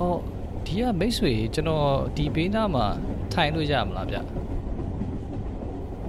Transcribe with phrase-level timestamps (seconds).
[0.00, 0.20] အော်
[0.66, 2.86] ဒီကမိတ်ဆွေကျွန်တော်ဒီဘေးနားမှာ
[3.32, 4.16] ထိုင်လို့ရမလားဗျ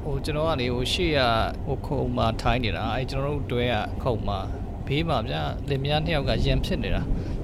[0.04, 1.20] ဟိုကျွန်တော်ကလေဟိုရှေ့က
[1.66, 4.40] ဟိုခုံမှာထိုင်နေတာအဲကျွန်တော်တို့တွဲကခုံမှာ
[4.88, 5.36] ဘေးမှာဗျ
[5.70, 7.02] လင်မယားနှစ်ယောက်ကရန်ဖြစ်နေတာ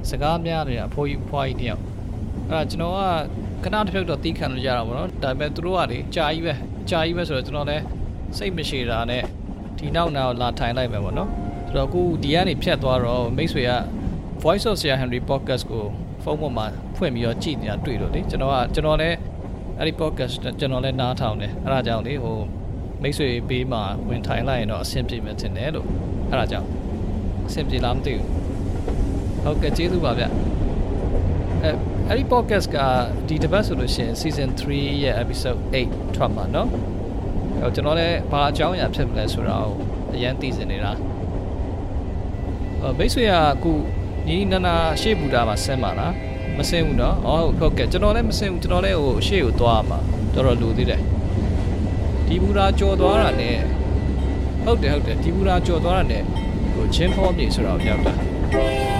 [0.09, 1.83] စကားများနေတာအဖိုးကြီးဖွားကြီးတစ်ယောက်
[2.49, 2.99] အဲ့ဒါကျွန်တော်က
[3.63, 6.53] ခဏတစ်ဖြုတ်တော့တီးခံလို့ရတာပေါ့နော်ဒါပေမဲ့သူတို့ကလေကြာကြီးပဲ
[6.89, 7.83] ကြာကြီးပဲဆိုတော့ကျွန်တော်လည်း
[8.37, 9.23] စိတ်မရှိတာနဲ့
[9.77, 11.29] ဒီနောက်နောက်လာထိုင်လိုက်မယ်ပေါ့နော်
[11.67, 13.71] ဆိုတော့အခုဒီကနေဖြတ်သွားတော့မိတ်ဆွေက
[14.43, 15.85] Voice of Sir Henry podcast ကို
[16.26, 19.16] ဖုန်းပေါ်မှာဖွင့်ပြီးတော့ကြည့်နေတာတွေ့လို့လေကျွန်တော်ကကျွန်တော်လည်း
[19.78, 22.38] အဲ့ဒီ podcast ကျွန်တော်လည်းနားထောင်တယ်အဲ့ဒါကြောင့်လေဟို
[23.02, 25.86] မိတ်ဆွေဘေးမှာဝင်ထိုင်လိုက်ရင်တော့အဆင်ပြေမယ်ထင်တယ်လို့
[26.30, 26.68] အဲ့ဒါကြောင့်
[27.48, 28.26] အဆင်ပြေလားမသိဘူး
[29.44, 31.70] ဟုတ်ကဲ့ကျေးဇူးပါဗျအဲ
[32.08, 32.78] အဲ့ဒီ podcast က
[33.28, 36.68] ဒီတစ်ပတ်ဆိုလို့ရှိရင် season 3ရဲ့ episode 8ထွက်မှာเนาะ
[37.60, 39.74] ဟိုကျွန်တော်လည်းဘာအကြောင်းအရာဖြစ်မလဲဆိုတာကို
[40.14, 40.92] အရင်သိစင်နေတာ
[42.80, 43.72] အဲမိတ်ဆွေကအခု
[44.27, 46.13] ညီနာနာရှေ့ဘူတာမှာဆင်းပါလား
[46.57, 49.99] မဆင်းဘူးနော်အော်ဟုတ်ကဲ့ကျွန်တော်လည်းမဆင်းဘူးကျွန်တော်လည်းဟိုရှေ့ကိုသွားမှာ
[50.33, 51.01] တော်တော်လူသေးတယ်
[52.27, 53.55] ဒီဘူတာကြော်သွားတာနဲ့
[54.63, 56.23] ဟုတ်တယ်ဟုတ်တယ်ဒီဘူတာကြော်သွားတာနဲ့
[56.73, 58.96] ဟိုချင်းဖောမြေဆိုတာကိုရောက်တာ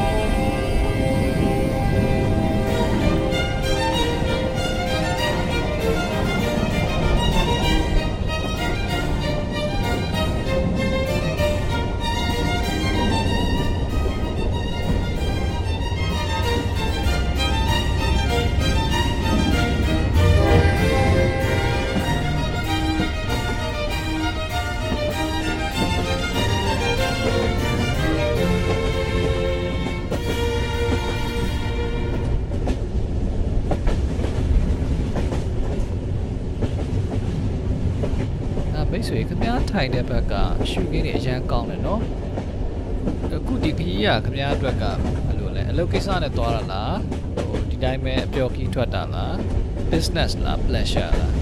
[44.08, 46.98] ဒီခကြီးကခင်ဗျားအတွက်ကဘယ်လိုလဲအလုပ်ကိစ္စနဲ့သွားတာလား
[47.36, 49.34] ဟိုဒီတိုင်းပဲအပျော်ခီးထွက်တာလား
[49.92, 51.34] business လား pleasure လား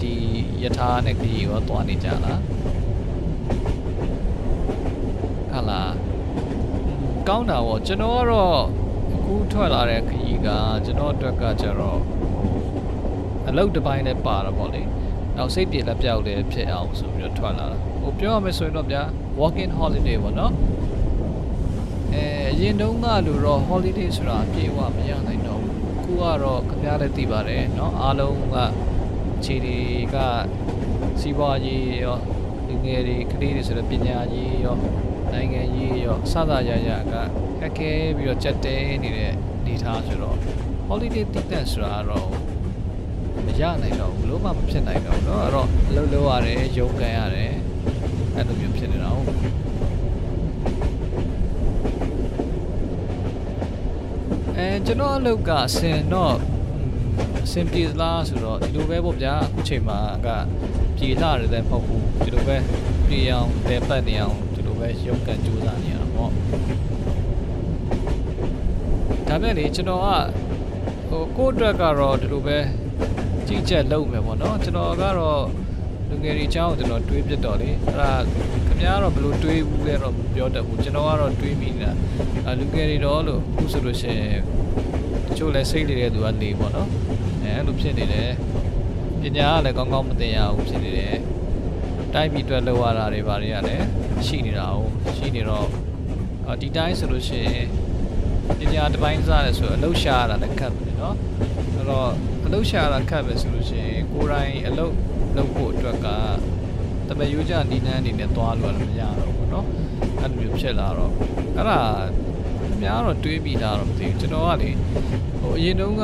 [0.00, 0.14] ဒီ
[0.62, 2.40] ယထာနဲ့ခကြီးရောသွားနေကြလား
[5.52, 5.92] ဟာလား
[7.28, 8.60] ကောင်းတာဗောကျွန်တော်ကတော့
[9.14, 10.48] အခုထွက်လာတဲ့ခကြီးက
[10.84, 12.00] ကျွန်တော်အတွက်ကကျတော့
[13.48, 14.82] အလုပ်တစ်ပိုင်းနဲ့ပါတော့ဗောလေ
[15.36, 19.01] နောက်စိတ်ပြေလက်ပြောက်လည်းဖြစ်အောင်ဆိုပြီးတော့ထွက်လာတာ ဟိုပြောရမယ်ဆိုရင်တော့ဗျာ
[19.39, 20.53] walking holiday ဗောနော်
[22.13, 28.57] အဲအရင်တုန်းကလို့တော့ holiday ဆိုတာအပြေအဝမရနိုင်တော့ဘူးအခုကတော့ခင်ဗျားလည်းသိပါတယ်เนาะအားလုံးက
[29.43, 29.77] ခြေတွေ
[30.15, 30.17] က
[31.19, 32.17] စီးပွားရေးရော
[32.67, 34.77] လူငယ်တွေကလေးတွေဆိုတော့ပညာရေးရော
[35.33, 37.13] နိုင်ငံရေးရောစသရရက
[37.59, 39.33] ခက်ခဲပြီးတော့ကြက်တဲနေတဲ့
[39.65, 40.37] နေသားဆိုတော့
[40.87, 42.29] holiday တည်တဲ့ဆိုတာကတော့
[43.45, 47.53] မရနိုင်တော့ဘူးလို့မှမဖြစ်နိုင်တော့ဘူးเนาะအဲ့တော့အလုပ်လုပ်ရတယ်ရုန်းကန်ရတယ်
[48.40, 49.26] အဲ့လိုမျိုးဖြစ်နေတာဟုတ်
[54.56, 56.36] အဲကျွန်တော်အလုပ်ကအစင်တော့
[57.44, 60.28] အစင်ပြေသလားဆိုတော့ဒီလိုပဲပေါ့ဗျာအခုချိန်မှာက
[60.96, 62.56] ပြေလာတယ်လည်းမဟုတ်ဘူးဒီလိုပဲ
[63.08, 66.30] ပြေအောင်တဲပတ်နေအောင်ဒီလိုပဲရုန်းကန်ကြိုးစားနေရတာပေါ့
[69.28, 70.08] ဒါမဲ့လေကျွန်တော်က
[71.08, 72.58] ဟိုကိုယ့်အတွက်ကတော့ဒီလိုပဲ
[73.46, 75.59] ကြီးကြက်လုပ်မယ်ပေါ့နော်ကျွန်တော်ကတော့လူ
[76.22, 78.10] ငယ်တွေအကြောင်းကိုကျွန်တော်တွေးပြတော့လေအဲ့ဒါ
[78.66, 81.92] ခင်ဗျားကတော့ဘယ်လိုတွေးဘူးလဲတော့မပြောတတ်ဘူးကျွန်တော်ကတော့တွေးမိနေတာ
[82.46, 84.40] အဲလူငယ်တွေတော့လို့အခုဆိုလို့ရှိရင်
[85.26, 86.88] တချို့လဲစိတ်နေတဲ့သူကနေပေါ့နော်
[87.42, 88.30] အဲအဲ့လိုဖြစ်နေတယ်
[89.22, 91.16] ပညာကလည်းကောင်းကောင်းမသိရဘူးဖြစ်နေတယ်
[92.14, 93.84] တိုက်ပြီးအတွက်လောက်ရတာတွေဘာတွေကလည်း
[94.26, 94.78] ရှိနေတာ哦
[95.16, 95.66] ရှိနေတော့
[96.46, 97.66] အော်ဒီတိုင်းဆိုလို့ရှိရင်
[98.58, 101.16] ပညာတစ်ပိုင်းစားတယ်ဆိုတော့အလုပ်ရှာရတာလည်းခက်တယ်နော်
[101.74, 102.10] အဲ့တော့
[102.46, 104.94] အလုပ်ရှာရတာခက်ပဲဆိုလို့ရှိရင်ကိုယ်တိုင်အလုပ်
[105.35, 106.07] လုပ်ဖို့အတွက်က
[107.07, 109.65] တပည့်ရိုးကြနီးနှန်းအနေနဲ့သွားလို့လည်းမရတော့ဘူးเนาะ
[110.21, 111.11] အဲ့လိုမျိုးဖြစ်လာတော့
[111.55, 111.79] အဲ့ဒါ
[112.73, 114.71] အများတော့တွေးပြီးတာတော့မသိဘူးကျွန်တော်ကလေ
[115.41, 116.03] ဟိုအရင်တုန်းက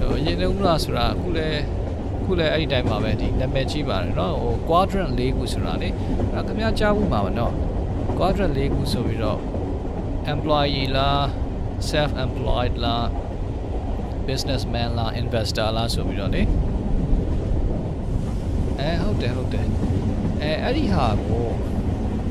[0.00, 1.48] ဟိုအရင်တုန်းကဆိုတာအခုလဲ
[2.18, 5.88] အခုလဲအဲ့ဒီတိုင်းမှာပဲဒီနာမည်ကြီးပါတယ်เนาะဟို quadrant ၄ခုဆိုတာလေ
[6.32, 7.52] အဲ့ခင်ဗျားကြားဘူးမှာပါเนาะ
[8.18, 9.40] quadrant ၄ခုဆိုပြီးတော့
[10.32, 11.22] employee လား
[11.90, 13.04] self employed လား
[14.26, 16.42] businessman လား investor လားဆိုပြီးတော့လေ
[18.87, 19.67] အဲဟုတ်တယ်ဟုတ်တယ်
[20.41, 21.45] အဲအဲ့ဒီဟာကို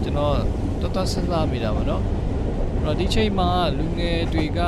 [0.03, 0.35] ကျွန်တော်
[0.81, 4.61] တော်တော်စဉ်းစားမိတာပါနော်အဲ့တော့ဒီချိန်မှာလူငယ်တွေက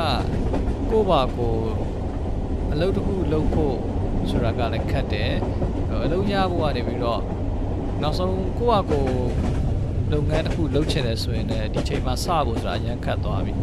[0.89, 1.55] ကိုယ့်ဘာကို
[2.71, 3.75] အလုပ်တစ်ခုလုပ်ဖို့
[4.29, 5.33] ဆိုတာကလည်းခက်တယ်
[6.05, 7.21] အလုပ်ရဖို့ကနေပြီးတော့
[8.01, 9.05] နောက်ဆုံးကိုယ့်ဘာကို
[10.11, 13.53] လုပ်ငန်းတစ်ခုလုပ်ချင်တယ်ဆိုရင်လည်းဒီချိန်မှာစဖို့ဆိုတာအရင်ခက်သွားပြီ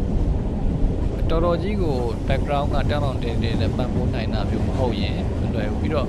[1.29, 1.95] တော်တော်ကြီးကို
[2.27, 6.07] background ကတောင်းတောင်းတင်းတင်းနဲ့ပံ့ပိုးနိုင်တာမျိုးမဟုတ်ရင်မလွယ်ဘူးပြီးတော့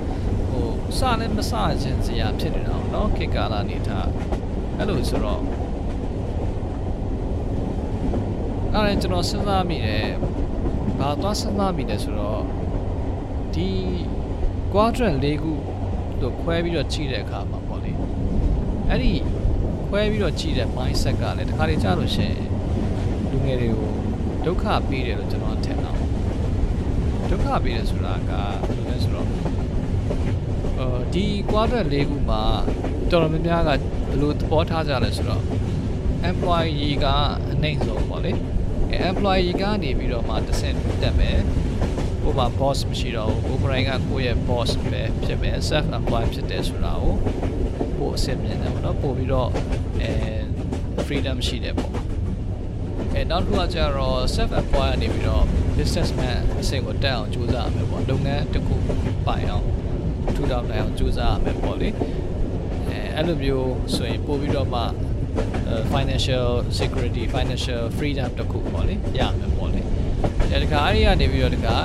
[0.97, 4.07] စလည်းမစခြင်းစရာဖြစ်နေတာပေါ့နော်ခေတ်ကာလနေထား
[4.77, 5.41] အဲ့လိုဆိုတော့
[8.73, 10.07] အဲ့ဒါကျွန်တော်စဉ်းစားမိတယ်
[10.99, 12.41] ဘာသွားစဉ်းစားမိတယ်ဆိုတော့
[13.53, 13.69] ဒီ
[14.73, 15.51] quadrant ၄ခု
[16.21, 17.91] တို့ခွဲပြီးတော့ချိန်တဲ့အခါမှာပေါ့လေ
[18.89, 19.13] အဲ့ဒီ
[19.89, 22.37] ခွဲပြီးတော့ချိန်တဲ့ mindset ကလည်းတခါတလေကြာလို့ရှိရင်
[23.29, 23.91] လူငယ်တွေကို
[24.45, 25.91] ဒုက္ခပေးတယ်လို့ကျွန်တော်ထင်တာ
[27.29, 28.31] ဒုက္ခပေးတယ်ဆိုတာက
[28.67, 29.38] ဘယ်လိုလဲဆိုတော့အော်
[31.13, 32.43] ဒီ quadrant ၄ခုမှာ
[33.11, 33.79] တော်တော်များများကဘယ်
[34.21, 35.43] လိုသဘောထားကြလဲဆိုတော့
[36.29, 37.05] employee က
[37.51, 38.31] အနှိမ့်ဆုံးပေါ့လေ
[38.91, 41.39] အဲ employee ကနေပြီးတော့မှတစ်ဆင့်တက်မယ်
[42.23, 47.15] ကိုပါ boss မရှိတော့ဘူးကိုယ်ကိုယ်တိုင်ကကိုယ့်ရဲ့ boss ပဲဖြစ်မယ် self employed ဖြစ်တယ်ဆိုတာကို
[47.97, 49.49] ပို့အဆင့်မြင်တယ်ပေါ့နော်ပို့ပြီးတော့
[50.01, 50.11] အဲ
[51.05, 51.91] freedom ရှိတယ်ပေါ့
[53.13, 55.43] အဲနောက်တစ်ခုကကျတော့ self employed ကနေပြီးတော့
[55.77, 58.75] businessman အဆင့်ကိုတက်အောင်ကြိုးစားရမယ်ပေါ့လုပ်ငန်းတစ်ခု
[59.27, 59.78] ပိုင်အောင်
[60.39, 64.81] ထူထောင်နိုင်အောင်ကြိုးစားရမယ်ပေါ့လေအဲအဲ့လိုမျိုးဆိုရင်ပို့ပြီးတော့မှ
[65.93, 66.47] financial
[66.79, 71.75] security financial freedom တခုပေါ့လေရမယ်ပေါ့လေဒါတခါအဲ့ဒီကနေပြီးတော့တခါ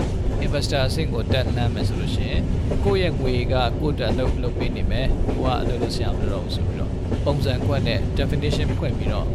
[0.44, 2.42] investor အဆင့်ကိုတက်လှမ်းမယ်ဆိုလို့ရှိရင်
[2.84, 6.92] ကိုယ့်ရဲ့ငွေကကိုယ့်တက်လုပ်လုပ်ပေးနေမယ်ကိုကအလုပ်လုပ်ဆရာမလို့တော့ဆိုပြီးတော့
[7.26, 9.26] ပုံစံကွက်နဲ့ definition ဖွင့်ပြီးတော့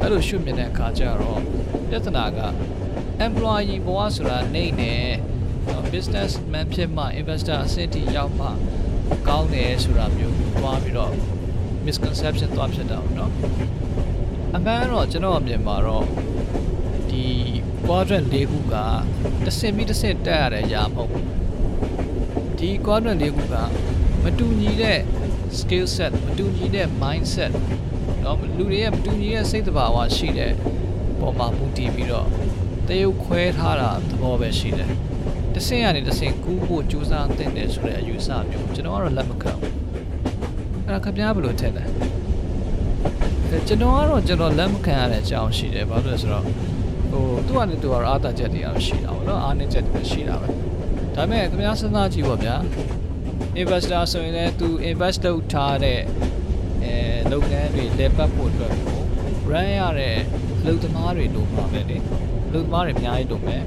[0.00, 1.40] အဲ့လိုရှုမြင်တဲ့အခါကျတော့
[1.88, 2.40] ပြဿနာက
[3.26, 4.92] employee ဘဝဆိုတာနေနေ
[5.93, 8.47] businessman ဖြစ်မှ investor အဆင့်ထိရောက်မှ
[9.27, 11.13] ကောင်းတယ်ဆိုတာမျိုးသွားပြီးတော့
[11.85, 13.31] misconception သွားဖြစ်တာပေါ့နော်
[14.55, 16.05] အမှန်တော့ကျွန်တော်အမြင်မှာတော့
[17.09, 17.25] ဒီ
[17.85, 18.75] quadrant ၄ခုက
[19.45, 21.25] တစ်ဆင့်ပြီးတစ်ဆင့်တက်ရတဲ့အရာမဟုတ်ဘူး
[22.59, 23.55] ဒီ quadrant ၄ခုက
[24.23, 24.99] မတူညီတဲ့
[25.57, 27.51] skill set မတူညီတဲ့ mindset
[28.21, 30.53] เนาะလူတွေရဲ့မတူညီတဲ့စိတ်တဘာဝရှိတဲ့
[31.19, 32.27] ပုံမှာမူတည်ပြီးတော့
[32.87, 34.89] တရုပ်ခွဲထားတာသဘောပဲရှိတယ်
[35.54, 39.72] တစ်ဆင့်ကနေတစ်ဆင့်ကူးဖို့ကြိုးစားသင့်တယ်ဆိုတဲ့အယူအဆမျိုးကျွန်တော်ကတော့လက်မခံဘူး
[40.86, 41.84] အဲ့ဒါခင်ဗျားဘယ်လိုထင်လဲ
[43.50, 46.44] အဲကျွန်တော်ကတော့ကျွန်တော်လက်မခံရတဲ့အကြောင်းရှိတယ်ဘာလို့လဲဆိုတော့
[47.10, 50.48] ဟိုသူ့အနေနဲ့သူကတော့အားတာချက်တွေကတော့ရှိတာပေါ့နော်အားနည်းချက်တွေရှိတာပဲ
[51.14, 52.56] ဒါပေမဲ့ခင်ဗျားစဉ်းစားကြည့်ပါဗျာ
[53.60, 56.00] investor ဆိုရင်လည်းသူ invest လုပ်ထားတဲ့
[56.84, 56.94] အဲ
[57.32, 59.00] လုပ်ငန်းတွေလက်ပတ်ဖို့အတွက်ကို
[59.50, 60.16] run ရတဲ့
[60.60, 61.96] အလုပ်သမားတွေလိုပါပဲလေ
[62.48, 63.62] အလုပ်သမားတွေအများကြီးလိုမယ်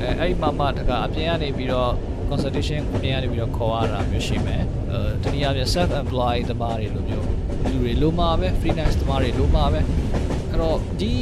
[0.00, 1.92] အဲအဲ့ဒီမှာမှတကအပြင်ကနေပြီးတော့
[2.30, 7.26] consultation အပြင်ကနေပြီးတော့ခေါ်ရတာမျိုးရှိမယ်အဲတနည်းအားဖြင့် self employed သမားတွေလိုမျိုး
[7.70, 9.80] လူတွေလိုမှာပဲ freelance သမားတွေလိုမှာပဲ
[10.50, 11.14] အဲ့တော့ဒီ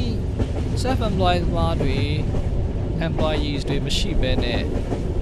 [0.83, 1.97] self employed သမားတွေ
[3.07, 4.61] employees တွေမရှိဘဲနဲ့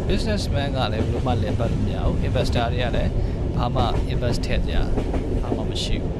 [0.07, 3.11] businessman ကလည်းဘယ်လိုမှလည်ပတ်လို့မရဘူး investor တွေကလည်း
[3.57, 3.83] ဘာမှ
[4.13, 4.73] invest ထည့်ကြ
[5.43, 6.13] ဘာမှမရှိဘူး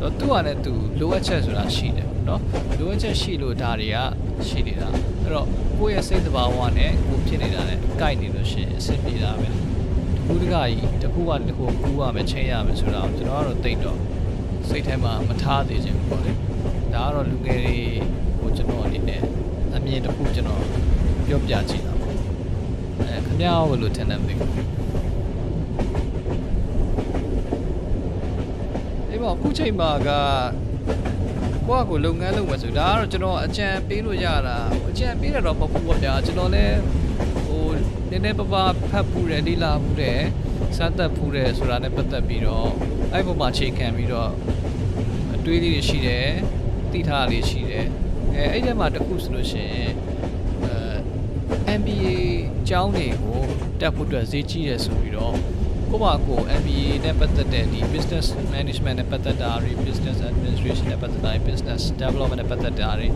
[0.00, 2.40] တော့သူကလည်းသူလိုအပ်ချက်ဆိုတာရှိတယ်เนาะ
[2.78, 3.96] လိုအပ်ချက်ရှိလို့ဒါတွေက
[4.48, 4.88] ရှိနေတာ
[5.27, 5.47] အဲ့တော့
[5.79, 13.99] ကိုယ့်ရဲ့စိတ်တဘာဝနဲ့ကိုဖြစ်နေတာနဲ့ကိုက်နေလို့ရှိရင်အဆင်ပြေတာပဲတခုတကကြီးတခုကတခုကူးရမယ်ချင်းရမယ်ဆိုတာကိုကျွန်တော်ကတော့သိတော့
[14.69, 16.31] စိတ်ထဲမှာမထားသေးခြင်းပေါ့လေ
[16.93, 17.77] ဒါကတော့လူငယ်တွေ
[18.39, 19.21] ကိုကျွန်တော်အနေနဲ့
[19.75, 20.63] အမြင်တစ်ခုကျွန်တော်
[21.25, 22.15] ပြောပြချင်တာပေါ့
[22.99, 24.51] အဲခင်ဗျားရောဘယ်လိုထင်လဲမသိဘူး
[29.09, 30.09] ဒီမှာအခုချိန်မှာက
[31.67, 34.57] ကိုယ့်ကိုလုပ်ငန်းလုပ်မယ်ဆိုဒါကတော့ကျွန်တော်အကြံပေးလို့ရတာ
[34.89, 36.77] အကြံပေးရတော့မဟုတ်ဘူးပေါ့ဗျာကျွန်တော်လည်း
[37.45, 37.65] ဟို
[38.09, 40.21] နည်းနည်းပါးပါးဖတ်ဖူးတယ်လေ့လာဖူးတယ်
[40.77, 42.69] စမ်းသပ်ဖူးတယ်ဆိုတာနဲ့ပတ်သက်ပြီးတော့
[43.13, 44.31] အဲ့ပုံမှာအခြေခံပြီးတော့
[45.35, 46.27] အတွေးလေးတွေရှိတယ်
[46.91, 47.85] သိထားလေးရှိတယ်
[48.35, 49.91] အဲအဲ့ဒီမှာတစ်ခုဆိုလို့ရှိရင်
[50.65, 52.07] အဲ MBA
[52.69, 53.41] ကျောင်းတွေကို
[53.79, 55.35] တက်ဖို့အတွက်ဈေးကြီးတယ်ဆိုပြီးတော့
[55.91, 63.07] ကိုပါကို MBA နဲ့ပတ်သက်တဲ့ဒီ business management နဲ့ပတ်သက်တာတွေ business administration နဲ့ပတ်သက်တာတွေ business development နဲ့ပတ်သက်တာတွေ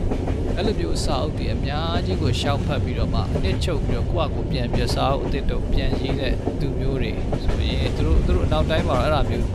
[0.55, 7.11] အဲ့လိုမျိုးစာအုပ်တွေအများကြီးကိုရှောက်ဖတ်ပြီးတော့မှအနစ်ချုပ်ပြီးတော့ကိုယ့်အကိုပြန်ပြစာအုပ်အသစ်တော့ပြန်ရေးတဲ့သူမျိုးတွေ
[7.43, 9.47] ဆိုရင်သူတို့သူတို့အနောက်တိုင်းမှာတော့အဲ့ဒါမျိုး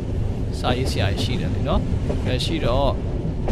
[0.60, 1.80] စာရေးဆရာရှိတယ်လေနော်
[2.26, 2.90] အဲရှိတော့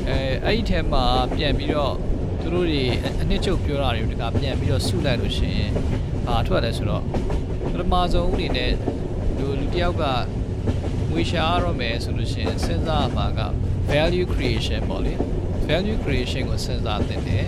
[0.09, 1.05] အဲအဲ့ဒီထဲမှာ
[1.37, 1.95] ပြန်ပြီးတော့
[2.41, 2.83] သူတို့တွေ
[3.21, 5.71] အနှစ်ချုပ်ပြောတာတွေတကပြန်ပြီးတော့ဆုလိုက်လို့ရှိရင်
[6.27, 7.03] ဘာထွက်လဲဆိုတော့
[7.73, 8.71] ပထမဆုံးအနေနဲ့
[9.39, 10.05] လူလူတယောက်က
[11.11, 13.41] ငွေရှာရတော့မယ်ဆိုလို့ရှိရင်စဉ်းစားမှာက
[13.93, 15.13] value creation ပေါ့လေ
[15.69, 17.47] value creation ကိုစဉ်းစားသင့်တယ်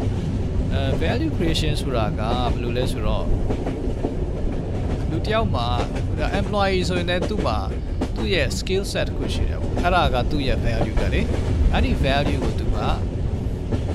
[0.72, 3.26] အဲ value creation ဆိုတာကဘယ်လိုလဲဆိုတော့
[5.10, 5.68] လူတယောက်မှာ
[6.40, 7.58] employee ဆိုရင်လည်းသူ့မှာ
[8.14, 11.20] သူ့ရဲ့ skill set ကိုရှိတယ်ပေါ့အဲ့ဒါကသူ့ရဲ့ value ပဲလေ
[11.72, 12.78] အဲ့ဒီ value ကိုသူက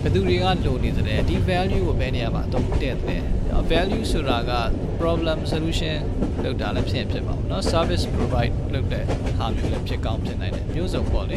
[0.02, 3.24] ဘယ်သူတွေကလိုနေတယ်ဒီ value ကိုဘယ်နေရာမှာအသုံးတဲ့တယ်
[3.73, 4.53] value ဆိုတာက
[5.01, 5.97] problem solution
[6.45, 9.05] လောက်တာလည်းဖြစ်ဖြစ်ပါဘူးเนาะ service provide လုပ်တဲ့
[9.39, 11.37] ဟာမျိုးလည်းဖြစ်ကောင်းဖြစ်နိုင်တယ်မျိုးစုံပေါ့လေ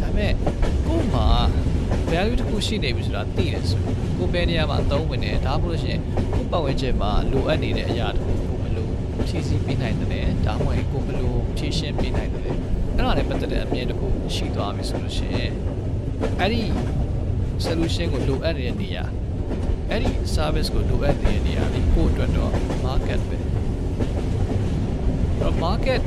[0.00, 0.32] ဒါပေမဲ့
[0.86, 1.28] ကို့မှာ
[2.12, 3.80] value တစ်ခုရှိနေပြီဆိုတာသိတယ်ဆို
[4.18, 5.98] ကိုဘယ်နေရာမှာအသုံးဝင်တယ်ဒါမှမဟုတ်ရှင်
[6.34, 8.88] ကိုပတ်ဝန်းကျင်မှာလိုအပ်နေတဲ့အရာတစ်ခုကိုဘယ်လို
[9.28, 12.56] ဖြည့်ဆည်းပေးနိုင်တယ်ဒါမှမဟုတ်ကိုဘယ်လိုဖြည့်ရှင်းပေးနိုင်တယ်အဲ့
[13.06, 15.52] ဒါနဲ့ပတ်သက်တဲ့အမြင်တစ်ခုရှိသွားပြီဆိုလို့ရှိရင်
[16.40, 16.62] အဲ့ဒီ
[17.66, 19.04] solution ကိုလိုအပ်နေတဲ့နေရာ
[19.89, 22.51] အဲ့ဒီ service ကိုလိုအပ်တဲ့နေရာလေးကိုယ့်အတွက်တော့
[22.85, 23.51] market ပဲအဲ့
[25.41, 26.01] တော့ market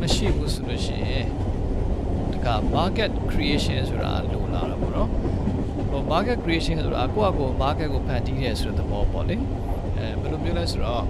[0.00, 1.26] မရှိဘူးဆိုလို့ရှိရင်
[2.32, 5.10] တက market creation ဆိုတာလိုလာတာပေါ့နော်
[5.90, 9.36] ဟို market creation ဆိုတာကိုယ့်အကို market ကိုဖန်တီးရဲဆိုတဲ့သဘောပေါ့လေ
[9.96, 11.04] အဲဘယ်လိုမျိုးလဲဆိုတော့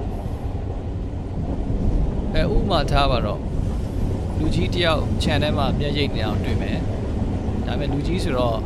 [2.34, 3.40] အဲဥပမာထားပါတော့
[4.38, 6.78] လူကြီးတယောက် channel မှာမျက်ရိပ်နေအောင်တွေ့မယ်
[7.66, 8.58] ဒါပေမဲ့လူကြီးဆိုတော့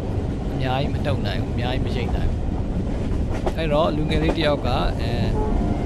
[0.53, 2.40] အများကြီးမတုံနိုင်ဘူးအများကြီးမရိပ်နိုင်ဘူး
[3.61, 4.69] အဲ့တော့လူငယ်လေးတယောက်က
[5.01, 5.11] အဲ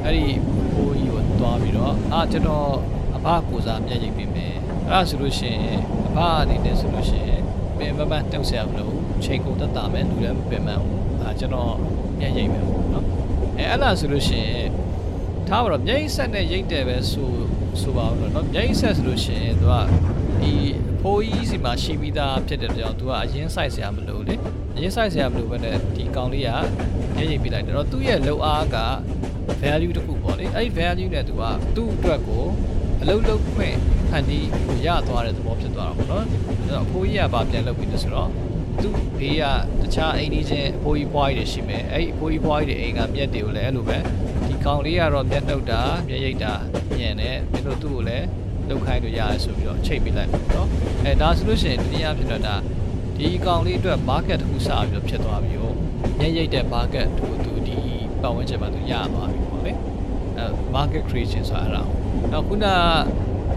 [0.04, 0.26] အဲ့ဒီ
[0.74, 2.68] ဘိုးကြီးကိုသွားပြီးတော့အာကျွန်တော်
[3.16, 4.54] အဘကိုစားမျက်ရည်ပေးမယ်
[4.84, 7.42] အဲ့ဒါဆိုလို့ရှိရင်အဘအနေနဲ့ဆိုလို့ရှိရင်
[7.78, 10.86] ပင်မမတုတ်ဆရာမလို့ချိန်ကုန်သက်တာပဲလူလည်းပင်မအောင်
[11.22, 11.74] အာကျွန်တော်
[12.20, 13.06] မျက်ရည်ပဲပေါ့နော်
[13.58, 14.66] အဲအဲ့ဒါဆိုလို့ရှိရင်
[15.48, 17.30] ထားပါတော့မျက်ရည်ဆက်နဲ့ရိတ်တယ်ပဲဆို
[17.80, 19.74] ဆိုပါဦးတော့နော်မျက်ရည်ဆက်ဆိုလို့ရှိရင်သူက
[20.42, 20.52] ဒီ
[21.02, 24.34] ဖိုးကြီးစီမှာရှိပြီးသားဖြစ်တဲ့ကြောင့်သူကအရင်ဆိုင်ဆရာမလို့လေ
[24.76, 26.50] အရင်ဆိုင်ဆရာမလို့ပဲနဲ့ဒီကောင်လေးက
[27.16, 28.76] မျက်ရိပ်ပြလိုက်တယ်တော့သူ့ရဲ့လောက်အားက
[29.62, 31.42] value တစ်ခုပေါ့လေအဲ့ဒီ value နဲ့သူက
[31.76, 32.44] သူ့အတွက်ကို
[33.02, 33.76] အလုံးလုံးခွင့်
[34.10, 34.48] ဖန်တီး
[34.86, 38.30] ရသွားတဲ့သဘောဖြစ်သွားတာပေါ့နော်အဲ့တော့အဖိုးကြီးကဗာပြန်လုပ်ပြီးလို့ဆိုတော့
[38.82, 39.44] သူ့ဘေးက
[39.82, 43.98] တခြားအိမ်ကြီးချင်းအဖိုးကြီးဖွားကြီးတွေရှိမယ်အဲ့ဒီအဖိုးကြီးဖွားကြီးတွေအိမ်ကမြက်တွေကိုလည်းအဲ့လိုပဲ
[44.46, 46.52] ဒီကောင်လေးကတော့မျက်နှုတ်တာမျက်ရိပ်တာ
[46.98, 48.26] ညံတယ်မင်းတို့သူ့ကိုလည်း
[48.68, 50.68] လောက်ခိုင်းလို့ရတယ်ဆိုပြီးတော့ချိန်ပေးလိုက်ပေါ့နော်
[51.04, 52.56] အဲဒါဆိုလို့ရှိရင်ဒီနေ့အဖြစ်တော့ဒါ
[53.16, 55.74] ဒီကောင်လေးအတွက် market တစ်ခုစပြီးတော့ဖြစ်သွားပြီဟို
[56.23, 57.77] မျက်ရိပ်တဲ့ market တစ်ခုသူဒီ
[58.21, 59.73] ပတ်ဝန်းကျင်မှာသူရသွားပြီပေါ့လေ
[60.37, 60.45] အဲ
[60.75, 61.83] market creation ဆိုတာအဲ့ဒါ
[62.31, 62.65] နောက်ခုန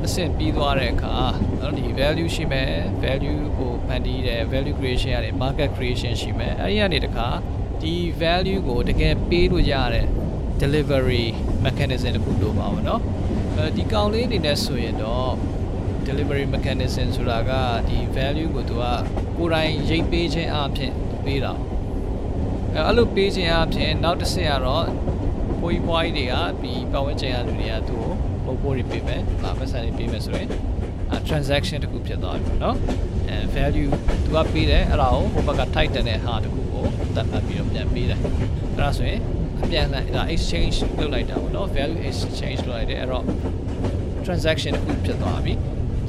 [0.06, 1.14] အဆင့်ပြီးသွားတဲ့အခါ
[1.60, 2.70] နော်ဒီ value ရှိမယ်
[3.04, 7.28] value ကိုဖန်တီးတယ် value creation ရတယ် market creation ရှိမယ်အဲ့ဒီကနေတခါ
[7.82, 10.06] ဒီ value ကိုတကယ်ပေးလို့ရတဲ့
[10.62, 11.26] delivery
[11.64, 13.00] mechanism တခုလိုပါဘောเนาะ
[13.56, 15.32] အဲဒီကောင်လေးအနေနဲ့ဆိုရင်တော့
[16.08, 17.52] delivery mechanism ဆိုတာက
[17.88, 18.84] ဒီ value ကိုသူက
[19.36, 20.92] ကိုယ်တိုင်ရိတ်ပေးခြင်းအပြင်
[21.24, 21.52] ပေးတာ
[22.75, 24.85] အဲအဲ့လိုပေးခြင်းအပြင်နောက်တစ်ဆင့်ကတော့
[25.61, 28.05] ပိုးကြီးပွားကြီးတွေကဒီပတ်ဝန်းကျင်ကလူတွေကသူ့
[28.45, 30.49] ကိုပုံပိုးတွေပေးမယ်။ဗာပတ်စံတွေပေးမယ်ဆိုရင်
[31.11, 32.75] အဲ transaction တခုဖြစ်သွားပြီပေါ့နော်။
[33.29, 33.89] အဲ value
[34.23, 38.19] သူကပေးတယ်အဲ့ဒါကိုဟိုဘက်က tight တဲ့ဟာတခုကိုတတ်မှတ်ပြီးတော့ပြန်ပေးတယ်။
[38.73, 39.21] အဲ့ဒါဆိုရင်
[39.63, 43.25] အပြန်အလှန်ဒါ exchange လုပ်လိုက်တာပေါ့နော် value exchange လုပ်လိုက်တယ်အဲ့တော့
[44.25, 45.53] transaction တစ်ခုဖြစ်သွားပြီ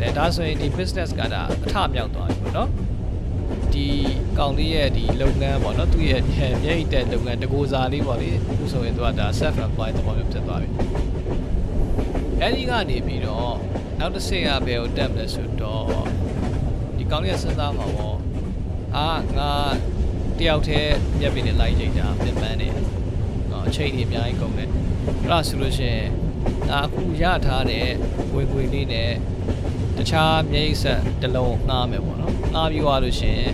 [0.00, 2.68] ဒါဒါဆိုရင်ဒီ business ကဒါအထမြောက်သွားပြီပေါ့နော်
[3.74, 3.86] ဒီ
[4.38, 10.68] ကောင်လေးရဲ့ဒီလုပ်ငန်းပေါ့နော်သူ့ရဲ့မျက်ရည်တဲ့လုပ်ငန်းတကိုးစားလေးပေါ့လေအခုဆိုရင်သူကဒါ self employed သဘောမျိုးဖြစ်သွားပြီ
[12.42, 13.54] အဲဒီကနေပြီးတော့
[13.98, 15.84] နောက်တစ်ဆင့်ကဘယ်ကိုတက်မလဲဆိုတော့
[16.96, 18.18] ဒီကောင်လေးကစဉ်းစားမှာပေါ့
[18.96, 19.52] အာငါ
[20.38, 22.68] တယောက်တည်းမျက်ပြနေလိုက်ကြတာပြင်ပန်းနေ
[23.50, 26.06] နော်အချိန်ကြီးအများကြီးကုန်တယ်အဲ့ဒါဆိုလို့ရှိရင်
[26.68, 27.88] ဒါအခုရထားတဲ့
[28.34, 29.10] ဝင်ခွေလေးနဲ့
[29.96, 33.52] တခြားမြိတ်ဆက်တစ်လုံးငှားမယ်ပေါ့နော် ငှားပြီးသွားလို့ရှိရင်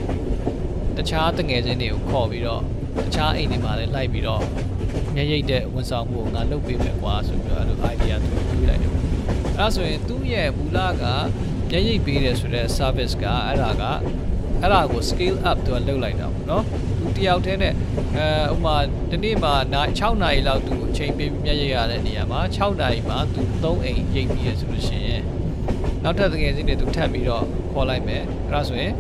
[0.97, 2.63] တခြားတငယ်ချင်းတွေကိုခေါ်ပြီးတော့
[3.05, 4.43] တခြားအိမ်တွေမှာလည်းလိုက်ပြီးတော့
[5.15, 11.05] မျက်ရိပ်တဲ့ဝန်ဆောင်မှုကိုငါလုပ်ပေးမယ်ကွာဆိုပြီးတော့အဲ့လို idea သူတွေးလိုက်တယ်ပေါ့အဲ့ဒါဆိုရင်သူ့ရဲ့မူလက
[11.71, 13.83] မျက်ရိပ်ပေးတယ်ဆိုတဲ့ service ကအဲ့ဒါက
[14.61, 16.65] အဲ့ဒါကို scale up သူကလုပ်လိုက်တာပေါ့နော်
[17.01, 17.75] သူတယောက်တည်းနဲ့
[18.17, 18.77] အဲဥမာ
[19.11, 19.55] ဒီနေ့မှာ
[19.89, 25.23] 6နာရီလောက်သူအချိန်ပေးမျက်ရိပ်ရတဲ့နေရာမှာ6နာရီမှာသူ3အိမ်ရိပ်ပြီးရဆိုလို့ရှိရင်
[26.03, 28.93] နောက်ထပ်တကယ်စီနေသူထပ်ပြီးတော့ခေါ်လိုက်မယ် အဲ့ဒါဆိုရင်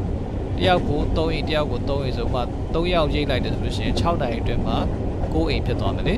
[0.58, 2.40] တယောက်ကို3အိမ်တယောက်ကို3အိမ်ဆိုမှ
[2.74, 4.78] 3ယောက်ရိပ်လိုက်တယ်ဆိုလို့ရှိရင်6နာရီအတွင်းမှာ
[5.12, 6.14] 9အိမ်ဖြစ်သွားမယ်လေ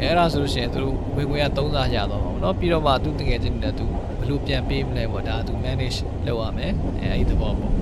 [0.00, 3.86] အဲ့ဒါဆိုလို့ရှိရင်သူတို့ဝင်ဝင်က3စားရသွားမှာပေါ့နော်ပြီးတော့မှသူတကယ်ချင်းနဲ့သူ
[4.18, 7.72] ဘယ်လိုပြန်ပေးမလဲပေါ့ဒါသူ manage လုပ်ရမယ်အဲအဲ့ဒီသဘောပေါ့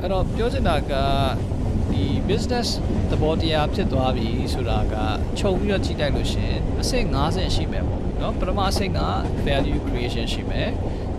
[0.00, 0.92] အဲ့တော့ပြောချင်တာက
[1.92, 2.68] ဒီ business
[3.10, 4.94] သဘောတရားဖြစ်သွားပြီဆိုတာက
[5.38, 9.00] ခြုံပြီးတော့ကြည့်လိုက်လို့ရှိရင်အဆင့်50ရှိမယ်ပေါ့နော်ပထမအဆင့်က
[9.46, 10.70] value creation ရှိမယ်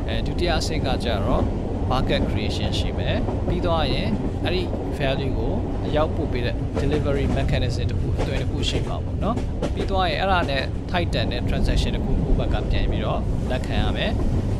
[0.07, 1.43] အဲဒုတိယအဆင့်ကကျတော့
[1.91, 4.09] market creation ရှိမယ်ပြီးသွားရင်
[4.43, 4.63] အဲ့ဒီ
[4.97, 5.53] value ကို
[5.85, 9.35] အရောက်ပို့ပေးတဲ့ delivery mechanism တခုအတွင်းတခုရှိမှာပေါ့နော်
[9.73, 14.11] ပြီးသွားရင်အဲ့ဒါနဲ့ tighten တဲ့ transaction တခုကိုယ့်ဘက်ကပြန်ပြီးတော့လက်ခံရမယ်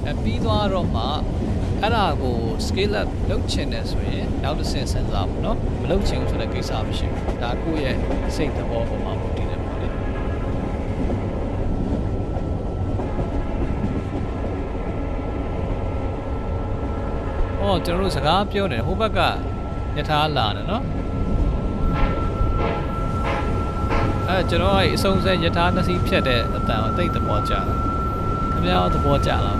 [0.06, 1.04] အဲပြီးသွားတော့မှ
[1.82, 7.98] အဲ့ဒါကို scale up လုပ်ချင်တယ်ဆိုရင်နောက်တစ်ဆင့်စဉ်းစားပါတော့မလုပ်ချင်ဘူးဆိုတဲ့ကိစ္စမရှိဘူးဒါကိုယ့်ရဲ့
[8.36, 9.14] စိတ်သဘောပေါ်မှာ
[17.66, 19.20] ဟောကျွန်တော်တို့စကားပြောနေဟိုဘက်က
[19.98, 20.84] ယထာလာတယ်နော်
[24.28, 27.66] အဲကျွန်တော်အဲ့အဆုံးစက်ယထာနှစ်စီးဖြတ်တဲ့အတန်ကိုတိတ်သဘောကျတယ်
[28.52, 29.60] ခင်ဗျားသဘောကျလား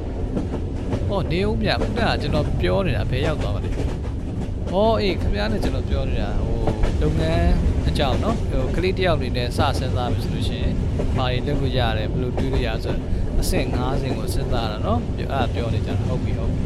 [1.10, 3.70] ဟောနေဦးမြခုနကကျွန်တော်ပြောနေတာဘယ်ရောက်သွားပါလဲ။
[4.70, 6.56] ဟောအေးခင်ဗျားနဲ့ကျွန်တော်ပြောနေတာဟို
[7.02, 7.52] လုပ်ငန်း
[7.88, 10.74] အကြောင်းเนาะဟိုကလေးတယောက်အနေနဲ့စစဉ်းစားပြီဆိုလို့ရှိရင်
[11.16, 12.96] ဘာတွေလုပ်လို့ရတယ်ဘယ်လိုတွေးလို့ရဆို
[13.40, 16.64] အဆင့်5ဆင့်ကိုစဉ်းစားတာเนาะအဲ့ဒါပြောနေကြတာဟုတ်ပြီဟုတ်ပြီ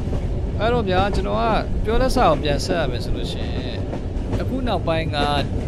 [0.60, 1.44] ။အဲ့တော့ဗျာကျွန်တော်က
[1.84, 3.78] ပြောလက်စာကိုပြန်ဆက်ရမယ်ဆိုလို့ရှိရင်
[4.40, 5.18] အခုနောက်ပိုင်းက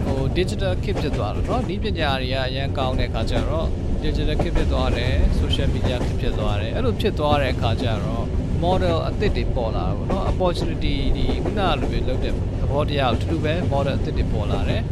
[0.04, 3.68] ဟို digital kit ဖြစ်သွားတော့เนาะဒီပညာတွေကအရင်ကောင်းတဲ့ခါကျတော့
[4.02, 8.24] digital kit ဖြစ်သွားတယ် social media kit ဖြစ်သွားတယ်အဲ့လိုဖြစ်သွားတဲ့အခါကျတော့
[8.64, 14.82] model အသစ်တွေပေါ်လာတော့เนาะ opportunity ဒီခုနလိုမျိုးလုပ်တဲ့သဘောတရားကိုတူတူပဲ model အသစ်တွေပေါ်လာတယ်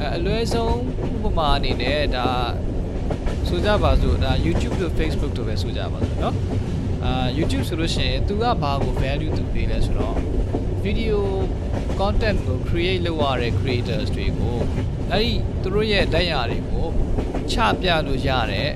[0.00, 0.74] အဲအလွယ်ဆုံး
[1.14, 2.28] ဥပမာအနေနဲ့ဒါ
[3.48, 6.34] ဆိုကြပါစို့ဒါ YouTube တို့ Facebook တို့ပဲဆိုကြပါစို့เนาะ
[7.04, 10.16] အာ YouTube ဆိုလို့ရှိရင် तू ကဘာကို value သူပေးလဲဆိုတော့
[10.84, 11.18] video
[12.00, 14.56] content ကို create လုပ်ရတဲ့ creators တွေကို
[15.10, 15.32] အဲ့ဒီ
[15.62, 16.86] သူတို့ရဲ့လက်ရာတွေကို
[17.52, 18.68] ချပြလို့ရတဲ့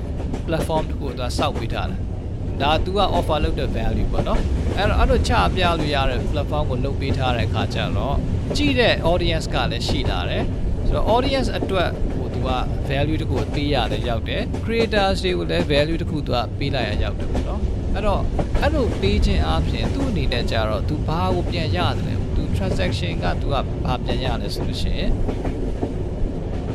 [0.47, 1.99] platform တစ်ခုကိုသူကစောက်ပေးထားတယ်။
[2.61, 4.39] ဒါ तू က offer လုပ်တဲ့ value ပေါ့နော်။
[4.77, 8.15] အဲ့တော့အဲ့လိုချပြလို့ရတဲ့ platform ကိုလုပ်ပေးထားတဲ့အခါကျတော့
[8.57, 10.43] ကြည့်တဲ့ audience ကလည်းရှိလာတယ်။
[10.87, 12.49] ဆိုတော့ audience အတွက်ဟို तू က
[12.89, 17.59] value တစ်ခုကိုပေးရတယ်ရောက်တယ်။ creators တွေကိုလည်း value တစ်ခု तू ကပေးလိုက်ရရောက်တယ်ပေါ့နော်။
[17.95, 18.21] အဲ့တော့
[18.61, 23.55] အဲ့လိုပေးခြင်းအပြင်သူ့အနေနဲ့ကြတော့ तू ဘာကိုပြန်ရတယ်လဲ။ तू transaction က तू က
[23.85, 25.11] ဘာပြန်ရလဲဆိုလို့ရှိရင်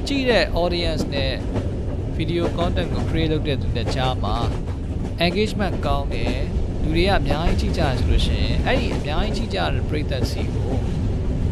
[0.07, 1.33] ကြည့်တဲ့ audience နဲ့
[2.17, 4.37] video content ကို create လုပ်တဲ့သူနဲ့ကြားမှာ
[5.27, 6.37] engagement ကောင်းတယ်
[6.83, 10.73] လူတွေကအများကြီးကြည့်ကြရဆိုလို့ရှိရင်အဲ့ဒီအများကြီးကြည့်ကြတဲ့ပရိသတ်စီကို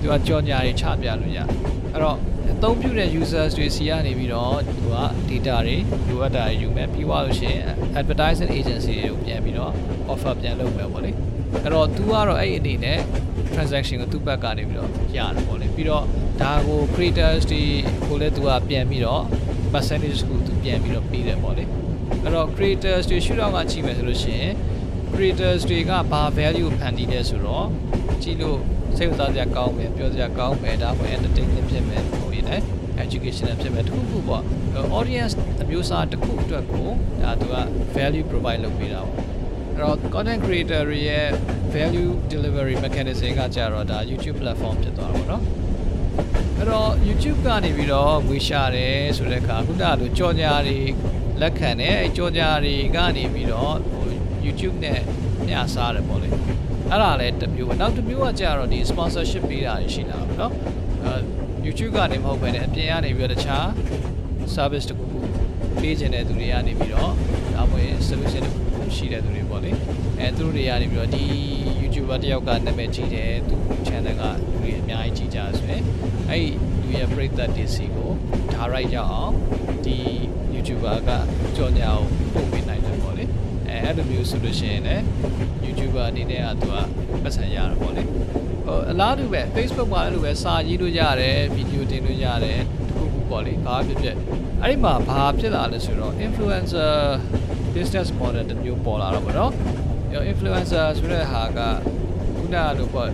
[0.00, 2.27] သူကကြော်ညာတွေချပြလို့ရအဲ့တော့အ
[2.62, 4.96] သုံးပြုတဲ့ users တွေစီကနေပြီးတော့သူက
[5.28, 5.76] data တွေ
[6.08, 7.64] လိုအပ်တာတွေယူမယ်ပြီးသွားလို့ရှိရင်
[8.00, 9.72] advertising agency တွေကိုပြန်ပြီးတော့
[10.12, 11.10] offer ပြန်လုပ်မယ်ပေါ့လေ
[11.62, 12.98] အဲ့တော့ तू ကတော့အဲ့ဒီအနေနဲ့
[13.54, 16.04] transaction ကိုသူ့ဘက်ကနေပြီးတော့ရတယ်ပေါ့လေပြီးတော့
[16.42, 17.62] ဒါကို creators တွေ
[18.08, 19.22] ကိုလည်း तू ကပြန်ပြီးတော့
[19.72, 21.64] percentage ကို तू ပြန်ပြီးတော့ပေးတယ်ပေါ့လေ
[22.22, 24.52] အဲ့တော့ creators တွေရှုထောင့်ကကြည့်မယ်ဆိုလို့ရှိရင်
[25.14, 27.66] creators တွေကဘာ value ကိုဖန်တီးလဲဆိုတော့
[28.22, 28.58] ကြည့်လို့
[28.97, 32.45] စိတ်ဝင်စားစရာကောင်းမယ်ပြောစရာကောင်းမယ်ဒါမှမဟုတ် entertainment ဖြစ်မယ်ဟိုရည်
[33.03, 34.43] educational ဖြစ်မယ်တခုခုပေါ့
[34.99, 36.89] audience အမျိုးအစားတစ်ခုအတွက်ကို
[37.21, 37.55] ဒါ तू က
[37.95, 41.27] value provide လုပ်ပေးတာပေါ့အဲ့တော့ content creator တွေရဲ့
[41.75, 45.43] value delivery mechanism ကကြတော့ဒါ YouTube platform ဖြစ်သွားတာပေါ့နော်
[46.57, 50.79] အဲ့တော့ YouTube ကနေပြီးတော့ငွေရှာတယ်ဆိုတဲ့အခါခုနကလိုကြော်ညာတွေ
[51.41, 54.05] လက်ခံတယ်အဲကြော်ညာတွေကနေပြီးတော့ဟို
[54.45, 54.99] YouTube နဲ့
[55.49, 56.29] ညစားတယ်ပေါ့လေ
[56.91, 60.51] အဲ့ဒါလည်းတစ်မျိုးပဲနောက်တစ်မျိုးကကြတော့ဒီ sponsorship ပေးတာရှိလာပါတော့
[61.05, 61.13] အဲ
[61.65, 63.67] YouTube ကနေမဟုတ်ဘဲနဲ့အပြင်ကနေပြီးတော့တခြား
[64.55, 65.19] service တခုခု
[65.81, 67.11] ပေးခြင်းတဲ့သူတွေကနေပြီးတော့
[67.55, 69.71] ဒါမှမဟုတ် solution တခုခုရှိတဲ့သူတွေပေါ့လေ
[70.19, 71.23] အဲသူတို့တွေကနေပြီးတော့ဒီ
[71.81, 73.55] YouTuber တယောက်ကနာမည်ကြီးတယ်သူ
[73.87, 75.83] channel ကလူတွေအများကြီးကြီးကြဆိုရင်
[76.29, 76.49] အဲ့ဒီ
[76.81, 78.11] လူရဲ့ပရိသတ်တွေစီကို
[78.53, 79.33] direct ရောက်အောင်
[79.85, 79.97] ဒီ
[80.55, 81.09] YouTuber က
[81.55, 82.88] ကြော်ညာကိုပို့ပေးနိုင်တယ်ပေါ့လေ
[83.89, 85.03] အဲအဲ့လိုမျိုးဆိုလို့ရှိရင်လည်း
[85.65, 86.75] YouTuber အနေနဲ့ကသူက
[87.23, 94.15] ပတ်စံရတယ်ပေါ့လေဟိုအလားတူပဲ Facebook မှာအဲ့လိုပဲစာရေးလို့ရတယ်ဗီဒီယိုတင်လို့ရတယ်တခုခုပေါ့လေဘာဖြစ်ဖြစ်
[94.61, 96.93] အဲ့ဒီမှာဘာဖြစ်လာလဲဆိုတော့ influencer
[97.73, 99.51] business model တစ်မျိုးပေါ်လာတော့ဗောနော်
[100.31, 101.59] influencer ဆိုတဲ့ဟာက
[102.35, 103.09] ခုနကလိုပေါ့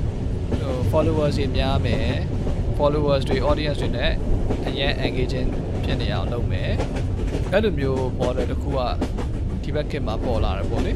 [0.60, 2.10] ဟို followers တွေများမယ်
[2.78, 4.14] followers တွေ audience တွေနဲ့
[4.68, 5.50] အရင် engaging
[5.84, 6.72] ဖြစ်နေအောင်လုပ်မယ်
[7.52, 9.14] အဲ့လိုမျိုး model တစ်ခုကဒီ
[9.76, 10.92] ဘက်ကမှာပေါ်လာတယ်ပေါ့လေ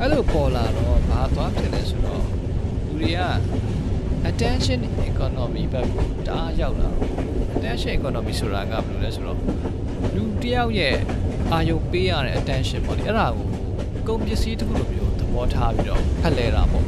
[0.00, 2.22] အဲ့လိုပေါ်လာတော့ဘာသွားဖြစ်လဲဆိုတော့
[2.86, 3.20] လူတွေက
[4.28, 7.10] attention economy ဘက်ကိုဒါရောက်လာတော့
[7.56, 9.38] attention economy ဆိုတာကဘယ်လိုလဲဆိုတော့
[10.14, 10.96] လူတယောက်ရဲ့
[11.52, 13.46] အာရုံပေးရတဲ့ attention ပေါ့လေအဲ့ဒါကို
[14.08, 16.84] ကုန်ပစ္စည်းတစ်ခုလိုမျိုးသဘောထားပြီးတော့ဖက်လဲတာပေါ့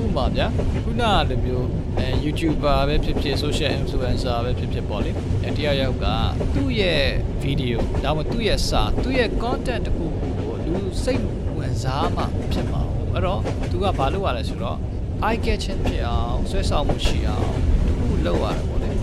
[0.00, 0.46] ဥပမာဗျာ
[0.84, 1.68] ခုနကလိုမျိုး
[1.99, 5.11] အဲ YouTuber ပဲဖြစ်ဖြစ် social influencer ပဲဖြစ်ဖြစ်ပေါ့လေ
[5.45, 6.05] အဲတယောက်ယောက်က
[6.55, 7.03] သူ့ရဲ့
[7.43, 10.05] video ဒါမှမဟုတ်သူ့ရဲ့စာသူ့ရဲ့ content တခု
[10.39, 11.23] ကိုလူစိတ်
[11.57, 12.81] ဝင်စားမှဖြစ်မှာ
[13.13, 13.41] အဲ့တော့
[13.71, 14.77] သူကဘာလုပ်ရလဲဆိုတော့
[15.27, 17.49] eye catching ဖြစ်အောင်ဆွဲဆောင်မှုရှိအောင်
[17.87, 18.97] တခုလုပ်ရတယ်ပေါ့လေတ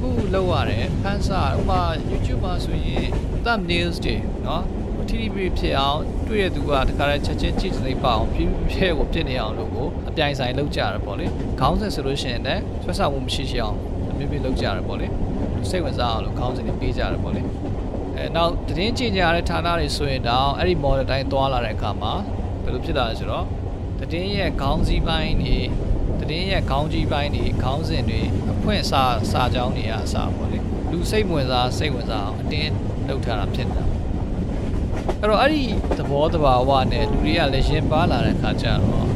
[0.00, 3.06] ခုလုပ်ရတယ်ဖန်စာဥပမာ YouTube မှာဆိုရင်
[3.44, 4.62] thumbnails တွေเนาะ
[5.08, 6.00] TTP ဖြစ်အောင်
[6.31, 8.39] တွေ့ရသူကတခါတည်းချက်ချင်းကြည့်နေပါအောင်ပြ
[8.69, 11.25] ပြဲကိုဖြစ်နေအောင်လို့ကိုအပြိုင်ဆိုင်လုပ်ကြရပေါ့လေ
[11.59, 13.77] ခေါင်းစဉ်ဆိုလို့ရှိရင်လည်းဆွဲဆောင်မှုမရှိရှိအောင်
[14.11, 15.07] အမြဲတမ်းလုပ်ကြရပေါ့လေ
[15.69, 17.41] စိတ်ဝင်စားအောင်လို့ခေါင်းစဉ်တွေပေးကြရပေါ့လေ
[18.15, 22.13] အဲနောက်သတင်းကြင်ကြရတဲ့ဌာနတွေဆိုရင်တော့အဲ့ဒီ model တိုင်းသွားလာတဲ့အခါမှာ
[22.63, 23.45] ဘယ်လိုဖြစ်လာလဲဆိုတော့
[23.99, 25.57] သတင်းရဲ့ခေါင်းစည်းပိုင်းတွေ
[26.19, 30.57] သတင်းရဲ့ခေါင်းကြီးပိုင်းတွေခေါင်းစဉ်တွေအဖွင့်စာစာကြောင်းတွေအစားပေါ့လေ
[30.91, 32.71] လူစိတ်ဝင်စားစိတ်ဝင်စားအောင်အတင်း
[33.07, 33.90] လုပ်ထားတာဖြစ်နေတာ
[35.19, 35.63] အဲ့တော့အဲ့ဒီ
[35.97, 39.11] သဘောတဘာဝနဲ့လူတွေကလည်းရင်ပါလာတဲ့ခါကျတော့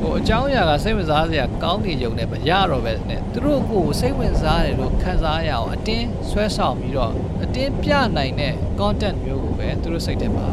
[0.00, 7.12] ဟိုအကြောင်းအရာကစိတ်ဝင်စားစရာကောင်းနေကြုံနဲ့မရတော့ပဲနဲ့သူတို့ကိုစိတ်ဝင်စားတယ်လို့ခံစားရအောင်အတင်းဆွဲဆောင်ပြီးတော့
[7.44, 10.46] အတင်းပြနိုင်တဲ့ content မျိုးကိုပဲသူတို့စိတ်ထဲမှာ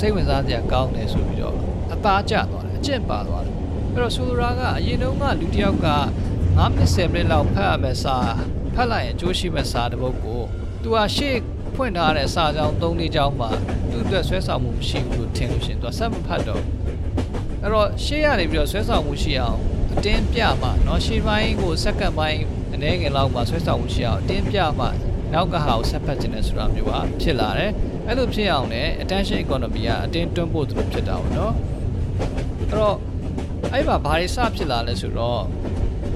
[0.00, 1.56] စိတ်ဝင်စားစရာကောင်းတယ်ဆိုပြီးတော့
[1.92, 3.54] အသားကျသွားတယ်အကျင့်ပါသွားတယ်
[3.92, 5.88] အဲ့တော့ဆိုလိုတာကအရင်တုန်းကလူတစ်ယောက်က
[6.34, 8.16] 9မိနစ်10မိနစ်လောက်ဖတ်ရမယ်စာ
[8.74, 10.42] ဖတ်လိုက်ရင်ကြိုးရှိမဲ့စာတစ်ပုဒ်ကို
[10.82, 11.36] သူကရှေ့
[11.75, 13.49] ဖွင့်ထားတဲ့စာကြောင်း၃လေးကြောင်းမှာ
[13.91, 16.77] သူ့အတွက်ဆွဲဆောင်မှုမရှိဘူးလို့ထင်လို့ရှိရင်သူကဆက်မဖတ်တော့ဘူး
[17.61, 19.57] အဲ့တော့ရှေ့ရနေပြီးတော့ဆွဲဆောင်မှုရှိအောင်
[19.95, 22.39] အတင်းပြမှเนาะရှေ့ပိုင်းကိုစက္ကန့်ပိုင်း
[22.73, 24.87] အနေငယ်လောက်မှာဆွဲဆောင်မှုရှိအောင်အတင်းပြမှ
[25.33, 27.71] နောက်ကဟာကိုဆက်ဖတ်ခြင်းနဲ့ဆိုတာမျိုးကဖြစ်လာတယ်
[28.07, 31.51] အဲ့လိုဖြစ်အောင်လည်း attention economy ကအတင်းတွန်းပို့သူဖြစ်တာပေါ့เนาะ
[32.69, 32.95] အဲ့တော့
[33.73, 35.41] အဲ့မှာဘာတွေစဖြစ်လာလဲဆိုတော့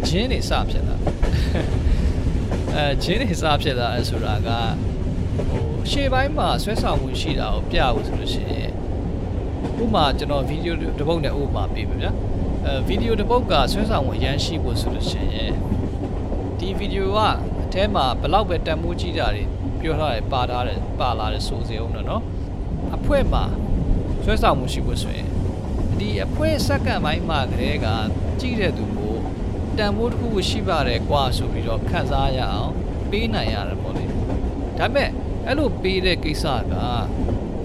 [0.08, 0.96] ဂျင်းတွေစဖြစ်လာ
[2.76, 4.50] အဲဂျင်းတွေစဖြစ်လာအဲဆိုတာက
[5.37, 8.71] ဟိုရှေ့ပိုင်းမှာဆွဲဆောင်မှုရှိတာကိုပြဖို့ဆိုလို့ရှိရင်
[9.83, 12.13] ဥပမာကျွန်တော်ဗီဒီယိုတစ်ပုဒ်နဲ့ဥပမာပေးမယ်ဗျာ
[12.67, 15.53] အဲဗီဒီယိုတစ်ပုဒ်ကဆွဲဆောင်မှုအရန်ရှိဖို့ဆိုလို့ရှိရင်
[16.59, 17.19] ဒီဗီဒီယိုက
[17.63, 19.45] အထဲမှာဘလောက်ပဲတန်မိုးကြီးတာတွေ
[19.81, 22.23] ပြောထားတယ်ပါထားတယ်ပါလာတယ်ဆိုစေအောင်နော်
[22.97, 23.45] အဖွဲမှာ
[24.25, 25.29] ဆွဲဆောင်မှုရှိဖို့ဆိုရင်
[25.99, 27.87] ဒီအဖွဲစက္ကန့်ပိုင်းမှာကလေးက
[28.41, 29.17] ကြည့်တဲ့သူကို
[29.79, 32.73] တန်ဖိုးတစ်ခုရှိပါတယ်ကွာဆိုပြီးတော့ခန့်စားရအောင်
[33.11, 34.05] ပေးနိုင်ရတယ်ပေါ့လေ
[34.79, 35.11] ဒါပေမဲ့
[35.47, 36.75] အဲ့လိုပေးတဲ့ကိစ္စက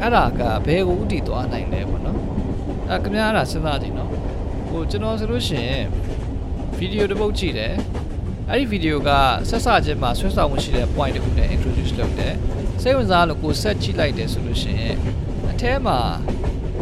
[0.01, 2.19] အဲ့ဒါကဘယ်ကိုဥတည်သွားနိုင်လဲပေါ့နော်
[2.89, 4.09] အဲခင်ဗျားအဲ့ဒါစဉ်းစားကြည့်နော်
[4.69, 5.85] ဟိုကျွန်တော်ဆိုလို့ရှိရင်
[6.77, 7.73] ဗီဒီယိုတစ်ပုတ်ကြည့်တယ်
[8.49, 9.09] အဲ့ဒီဗီဒီယိုက
[9.49, 12.35] ဆက်စချင်းမှာဆွဲဆောင်မှုရှိတဲ့ point တစ်ခုနဲ့ introduce လုပ်တယ်
[12.81, 14.95] စိတ်ဝင်စားလို့ကိုဆက်ကြည့်လိုက်တယ်ဆိုလို့ရှိရင်
[15.51, 15.97] အထဲမှာ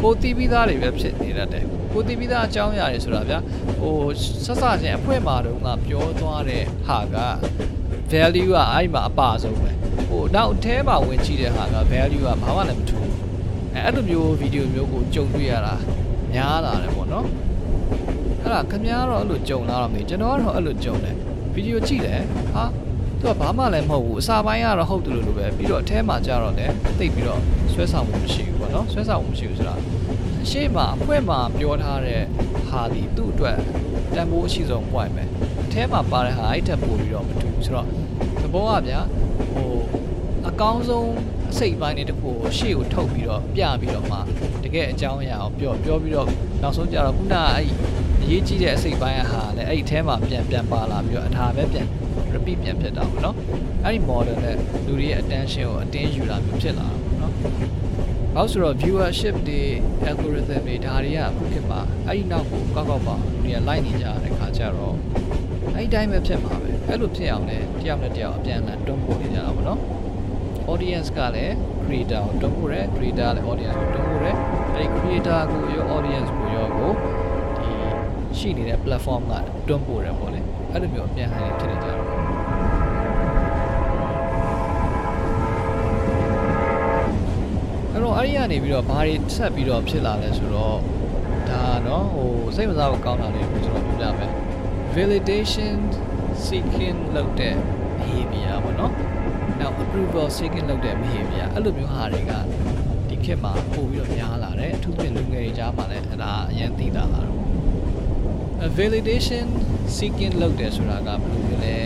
[0.02, 3.38] ကိုတီးပြီးသားတွေပဲဖြစ်နေတတ်တယ်ကိုတီးပြီးသားအကြောင်းအရာတွေဆိုတာဗျာ
[3.80, 3.96] ဟို
[4.44, 7.16] ဆက်စချင်းအဖွဲမှာတုန်းကပြောသွားတဲ့ဟာက
[8.12, 9.79] value ကအဲ့ဒီမှာအပါဆုံးပဲဟို
[10.34, 13.16] နောက်အထဲမှာဝင်ကြည့်တဲ့ဟာက value ကဘာမှလည်းမထူးဘူး
[13.74, 15.74] အဲအဲ့လိုမျိုးဗီဒီယိုမျိုးကိုကြုံတွေ့ရတာ
[16.32, 17.26] များလာတယ်ပေါ့နော်
[18.42, 21.16] အဲ့ဒါခင်ဗျားတော့အဲ့လိုကြုံလာတော့မေကျွန်တော်ကတော့အဲ့လိုကြုံတယ်
[21.54, 22.22] ဗီဒီယိုကြည့်တယ်
[22.54, 22.64] ဟာ
[23.20, 27.40] သူကဘာမှလည်းမဟုတ်ဘူးအစာပိုင်းကတော့ဟုတ်တယ်လို့လိုပဲပြီးတော့အထဲမှာကြတော့လည်းတိတ်ပြီးတော့
[27.72, 29.74] ဆွဲဆောင်မှုမရှိဘူးပေါ့နော်ဆွဲဆောင်မှုမရှိဘူးဆိုတာ
[30.42, 32.22] အရှိမအဖွဲမှာပြောထားတဲ့
[32.68, 33.56] ဟာဒီသူ့အတွက်
[34.14, 35.24] တန်ဖိုးအရှိဆုံး point ပဲ
[35.64, 37.86] အထဲမှာပါတဲ့ဟာအဲ့ထက်ပိုပြီးတော့မတူဘူးဆိုတော့
[38.42, 39.29] သဘောကဗျာဟိုအ
[40.60, 41.10] ကောင်းဆုံး
[41.52, 44.18] အစိတ်ပိုင်းတွေတခုကိုရှေ့ကိုထုတ်ပြီးတော့ပြပြီးတော့မှ
[44.64, 46.28] တကယ်အကြောင်းအရာကိုပြောပြောပြီးတော့
[46.62, 47.68] နောက်ဆုံးကြတော့ခုနကအဲ့
[48.22, 51.86] အရေးကြီးတဲ့အစိတ်ပိုင်းဟာလည်းအဲ့ဒီအဲမှာပြန်ပြန်ပါလာပြီးတော့အထာပဲပြန်
[52.34, 53.36] repeat ပြန်ဖြစ်တာပေါ့နော်
[53.84, 57.32] အဲ့ဒီ model နဲ့လူတွေရဲ့ attention ကိုအတင်းယူတာမျိုးဖြစ်လာတာပေါ့နော်။
[58.34, 59.60] ဘာလို့ဆိုတော့ viewership တွေ
[60.08, 64.96] algorithm တွေဒါတွေကအခုခေတ်မှာအဲ့ဒီနောက်ကိုကောက်ကောက်ပါလူတွေက like နေကြတဲ့ခါကျတော့
[65.74, 69.80] အဲ့ဒီတိုင်းပဲဖြစ်မှာပဲအဲ့လိုဖြစ်အောင်လည်းတယောက်နဲ့တယောက်အပြန်အလှန်တွန်းပို့နေကြတာပေါ့နော်
[70.70, 71.54] audience ကလည်း
[71.84, 74.36] creator ကိုတွန်းဖို့ရယ် creator ကလည်း audience ကိုတွန်းဖို့ရယ်
[74.74, 76.92] အဲဒီ creator ကိုရော audience ကိုရောကို
[77.62, 77.72] ဒီ
[78.38, 79.34] ရှိနေတဲ့ platform က
[79.68, 80.40] တွန်းဖို့ရယ်ပေါ့လေ
[80.72, 82.30] အဲ့လိုမျိုးအပြန်အလှန်ဖြစ်နေကြတယ်
[88.10, 90.78] တော့အဲ့ဒီကနေပြီးတော့ဘာတွေဆက်ပြီးတော့ဖြစ်လာလဲဆိုတော့
[91.48, 94.32] ဒါနော်ဟိုစိတ်ဝင်စားဖို့ကောင်းတာတွေကျွန်တော်ပြောပြမယ်
[94.94, 95.78] validation
[96.44, 97.56] seeking လုပ်တဲ့
[99.60, 102.32] နောက် approval seeking လုပ်တဲ့ behavior အဲ့လိုမျိုးဟာတွေက
[103.08, 107.40] ဒီခေတ်မှာပို့ပြီးတော့များလာတယ်အထူးသဖြင့်လူငယ်တွေကြားမှာလည်းအဲ့ဒါအရင်သိတာလာတော့
[108.78, 109.46] validation
[109.96, 111.76] seeking လုပ်တယ်ဆိုတာကဘယ်လိုမျိုးလဲ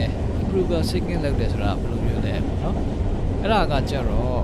[0.42, 2.76] approval seeking လုပ်တယ်ဆိုတာဘယ်လိုမျိုးလဲပေါ့နော်
[3.40, 4.40] အဲ့ဒါကကြတော့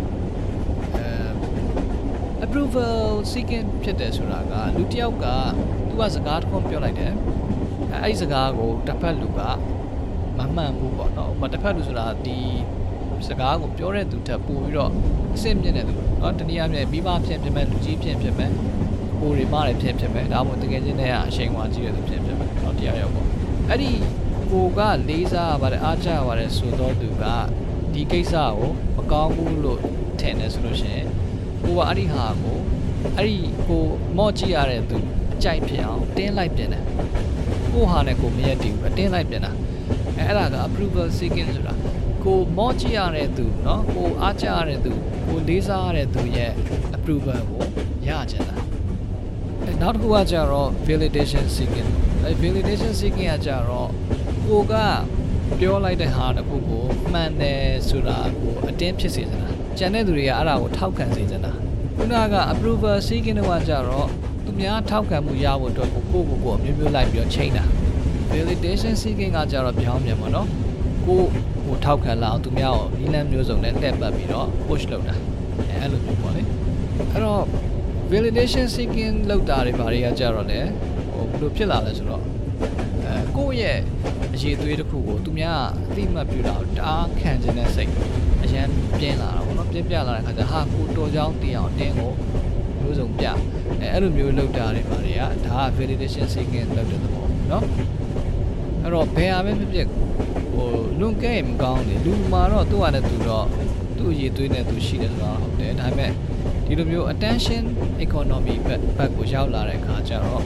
[0.96, 2.98] အဲ approval
[3.32, 5.26] seeking ဖြစ်တယ်ဆိုတာကလူတစ်ယောက်က
[5.88, 7.12] သူကစကားတစ်ခုပြောလိုက်တယ်
[7.92, 9.40] အဲအဲ့ဒီစကားကိုတစ်ဖက်လူက
[10.38, 12.38] မမှန်ဘူးပေါ့နော်ဥပမာတစ်ဖက်လူဆိုတာဒီ
[13.27, 14.91] စကားကိုပြောတဲ့သူထက်ပိုပြီးတော့
[15.35, 18.51] အဆင့်မြင့်တဲ့သူเนาะတနည်းအားဖြင့်မိဘဖြစ်ဖြစ်မဲ့လူကြီးဖြစ်ဖြစ်မဲ့
[19.19, 23.27] ကိုရီမတွေဖြစ်ဖြစ်မဲ့ဒါမှမဟုတ်တကယ်ချင်းတည်းကအချိန်ဝါကြီးတဲ့သူဖြစ်ဖြစ်မဲ့เนาะတရားရောက်ပေါ့
[23.69, 23.91] အဲ့ဒီ
[24.51, 24.79] ကိုက
[25.09, 27.23] လေးစားပါတယ်အားကြပါတယ်ဆိုတော့သူက
[27.93, 29.79] ဒီကိစ္စကိုမကောင်းဘူးလို့
[30.19, 31.07] ထင်တယ်ဆိုလို့ရှိရင်
[31.63, 32.57] ကိုကအဲ့ဒီဟာကို
[33.17, 33.83] အဲ့ဒီကို
[34.17, 34.97] မော့ကြည့်ရတဲ့သူ
[35.33, 36.83] အကြိုက်ဖြစ်အောင်တင်းလိုက်ပြင်တယ်
[37.73, 39.51] ကိုဟာနဲ့ကိုမရက်တည်ဘူးတင်းလိုက်ပြင်တာ
[40.17, 41.73] အဲအဲ့ဒါက approval seeking ဆိုတာ
[42.23, 44.91] ကိုမော့ကြည့်ရတဲ့သူเนาะကိုအားကြရတဲ့သူ
[45.27, 46.51] ကိုလေးစားရတဲ့သူရဲ့
[46.95, 47.61] approval ကို
[48.07, 48.55] ရကြတာ
[49.65, 51.89] အဲနောက်တစ်ခုကကြတော့ validation seeking
[52.23, 53.89] အဲ validation seeking ကကြတော့
[54.47, 54.73] ကိုက
[55.59, 61.53] ပြောလိုက်တဲ့ဟာတစ်ခုကိုမှန်တယ်ဆိုတာကိုအတင်းဖြစ်စေချင်တာကျန်တဲ့သူတွေကအဲ့ဒါကိုထောက်ခံစေချင်တာ
[61.97, 64.07] ခုနက approval seeking တော့ကြတော့
[64.45, 67.63] သူများထောက်ခံမှုရဖို့အတွက်ကိုကိုကိုကိုအမျိုးမျိုးလိုက်ပြီးတော့ချိန်တာ
[68.31, 70.47] validation seeking ကကြတော့ပြောင်းပြန်ပါတော့
[71.07, 71.21] ကို
[71.70, 75.14] ဟိုထောက်ခံလာအောင်သူများကိုနီလန်းမျိုးစုံနဲ့တက်ပတ်ပြီးတော့ push လုပ်တာ
[75.68, 76.42] အဲအဲ့လိုမျိုးပေါ့လေ
[77.12, 77.42] အဲ့တော့
[78.10, 80.60] validation seeking လောက်တာတွေဘာတွေကကြတော့လေ
[81.12, 82.22] ဟိုဘယ်လိုဖြစ်လာလဲဆိုတော့
[83.06, 83.78] အဲကိုယ့်ရဲ့
[84.34, 87.92] အရေးသွေးတစ်ခုကိုသူများအတိမတ်ပြုတာကိုတအားခံခြင်းတဲ့စိတ်
[88.42, 92.12] အရန်ပြင်းလာတာပေါ့နော်ပြင်းပြလာတဲ့ခါကျဟာကိုတော်ကြောင်းတင်အောင်တင်းကို
[92.80, 93.26] မျိုးစုံပြ
[93.80, 97.64] အဲအဲ့လိုမျိုးလောက်တာတွေဘာတွေကဒါက validation seeking လောက်တဲ့သဘောနော်
[98.82, 99.86] အဲ့တော့ဘယ်ဟာပဲဖြစ်ဖြစ်
[100.53, 103.47] ဟိုလွန်ကဲမကောင်းလေလူမှာတော့သူ့ဟာနဲ့သူတော့
[103.97, 106.11] သူ့အရေးသွေးနဲ့သူရှိတယ်ဆိုတာဟုတ်တယ်ဒါပေမဲ့
[106.65, 107.63] ဒီလိုမျိုး attention
[108.05, 110.43] economy ဘက်ဘက်ကိုရောက်လာတဲ့အခါကျတော့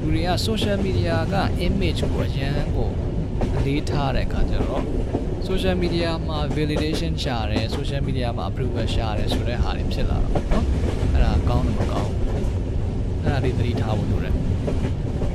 [0.00, 2.90] လူတွေက social media က image ကိုအရန်ကို
[3.56, 4.82] အလေးထားတဲ့အခါကျတော့
[5.48, 10.64] social media မှာ validation ရှာတယ် social media မှာ approval ရှာတယ်ဆိုတဲ့ဟာတွေဖြစ်လာတော့เนาะ
[11.12, 12.18] အဲ့ဒါကောင်းတယ်မကောင်းဘူး
[13.22, 14.34] အဲ့ဒါလေးသတိထားဖို့လိုတယ်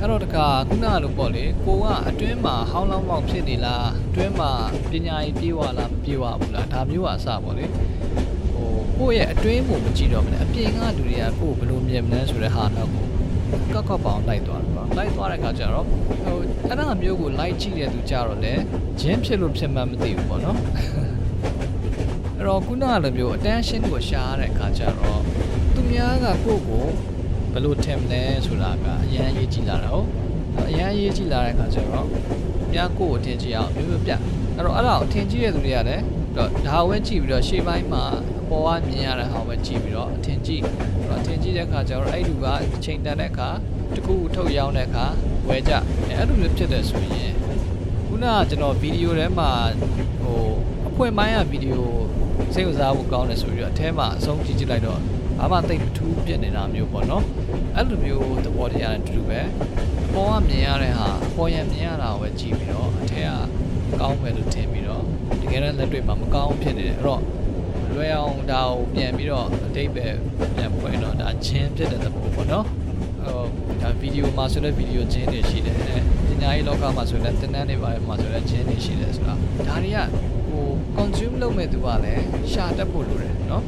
[0.01, 4.51] အဲ့တော့တခါခုနကလိုပေါ့လေကိုကအတွင်းမှာဟောင်းလောင်းမောက်ဖြစ်နေလားအတွင်းမှာ
[4.91, 7.65] ပညာရေးပြေဝလားမပြေဝဘူးလားဒါမျိုးကအစပေါ့လေ
[8.55, 13.05] ဟိုကိုယ့်ရဲ့အတွင်းကိုမကြည့်တော့မလဲအပြင်ကလူတွေကကိုယ်ဘယ်လိုမြင်မလဲဆိုတဲ့ဟာတော့ကို
[13.75, 18.55] ကောက်ကောက်ပေါအောင်လိုက်သွားတယ်ပေါ့လိုက်သွားတဲ့အခါကျတော့ဟိုအဲ့ဒါမျိုးကိုလိုက်ကြည့်တဲ့သူကြတော့လေ
[19.01, 20.59] ဂျင်းဖြစ်လို့ဖြစ်မှမသိဘူးပေါ့နော်
[22.37, 25.21] အဲ့တော့ခုနကလိုမျိုး attention ကိုရှာရတဲ့အခါကျတော့
[25.75, 26.85] သူများကကိုယ့်ကို
[27.18, 27.18] ဘ
[27.59, 30.09] ယ်လိုထင်မလဲဆိုတာကအရင်အရေးကြီးလာတာဟုတ်
[30.69, 32.07] အရင်အရေးကြီးလာတဲ့အခါကျတော့
[32.73, 36.03] ပြကိုယ့်ကိုအထင်ကြီးအောင်မျိုးမျိုးပြအဲ့တော့အဲ့ဒါကိုအထင်ကြီးတဲ့သူတွေကလည်း
[36.37, 38.05] တော့ဒါဝဲကြည့်ပြီးတော့ရှေ့ပိုင်းမှာ
[38.41, 40.75] အပေါ်ကမြင်ရတဲ့ဟာပဲကြည့်ပြီးတော့အထင်ကြီးအဲ့
[41.09, 42.47] တော့အထင်ကြီးတဲ့အခါကျတော့အဲ့လူက
[42.85, 43.49] ချိန်တန်တဲ့အခါ
[43.95, 45.07] တကူထုတ်ရောင်းတဲ့အခါ
[45.49, 45.73] ဝယ်ကြ
[46.09, 47.33] အဲ့လိုမျိုးဖြစ်တယ်ဆိုရင်
[48.07, 49.51] ခုနကကျွန်တော်ဗီဒီယိုထဲမှာ
[50.23, 50.43] ဟို
[50.89, 51.89] အဖွင့်ပိုင်းကဗီဒီယို
[52.55, 55.01] စိတ်ဝင်စားဖို့ကောင်းတယ်ဆိုပြီးတော့အထဲမှာအဆုံးကြည့်ကြည့်လိုက်တော့
[55.39, 57.25] ဘာမှသိပ်မထူးပြနေတာမျိုးပေါ့နော်
[57.77, 59.41] အဲ့လိုမျိုးသဘောတရားနဲ့တူတူပဲ
[60.07, 63.31] အပေါ်ကမြင်ရတဲ့ဟာအပေါ်ရမြင်ရတာကိုပဲကြည့်ပြီးတော့အထက်က
[64.01, 65.03] ကောင်းမယ်လို့ထင်ပြီးတော့
[65.41, 67.23] တကယ်တော့လက်တွေ့မှာမကောင်းဖြစ်နေတယ်အဲ့တော့
[67.95, 70.07] လွယ်အောင်ဒါကိုပြန်ပြီးတော့အတိတ်ပဲ
[70.57, 72.65] ပြန်ဖွင့်တော့ဒါချင်းဖြစ်တဲ့သဘောပေါ့နော်
[73.23, 73.41] ဟို
[73.83, 75.77] ဒါဗီဒီယိုမှာဆိုတဲ့ဗီဒီယိုချင်းတွေရှိတယ်
[76.29, 79.99] ပညာရေးလောကမှာဆိုတဲ့တင်တန်းတွေပါမှာဆိုတဲ့ချင်းတွေရှိတယ်ဆိုတာဒါတွေက
[80.51, 80.65] ဟို
[80.97, 83.65] consume လုပ်မဲ့သူကလည်းရှာတတ်ဖို့လိုတယ်နော်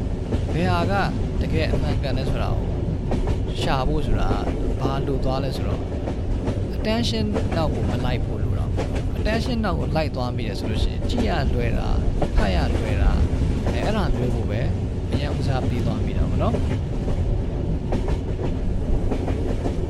[0.54, 0.94] ဘယ်ဟာက
[1.42, 2.68] တကယ်အမှန်ကန်လဲဆိုတာကို
[3.60, 4.30] ရှာဖို့ဆိုတာ
[4.80, 5.80] ဘာလို့သွားလဲဆိုတော့
[6.76, 7.24] attention
[7.56, 8.70] နောက်ကိုမလိုက်ဖို့လိုတော့
[9.18, 11.88] attention နောက်ကိုလိုက်သွားမိတယ်ဆိုလို့ရှိရင်ကြည့်ရလွယ်တာ
[12.36, 13.12] ဖတ်ရလွယ်တာ
[13.72, 14.60] အဲအဲ့ဒါမျိုးကိုပဲ
[15.12, 16.54] အရင်ဦးစားပေးသွားမိတာပေါ့နော်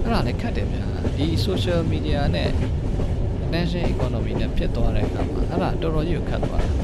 [0.03, 0.87] အဲ့ဒါလည်းခက်တယ်ဗျာ
[1.17, 2.51] ဒီ social media နဲ့
[3.45, 6.80] attention economy နဲ့ဖြစ်သွားတဲ့အခါမှာအဲ့ဒါတော်တော်ကြီးကိုခက်သွားတာ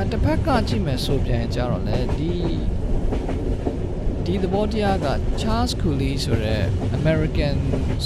[0.00, 2.32] ဒါတစ်ဖက်ကကြည့်မယ်ဆိုပြန်ကြတော့လေဒီ
[4.24, 5.06] ဒီသဘောတရားက
[5.40, 6.62] Charles Cooley ဆိုတဲ့
[6.98, 7.56] American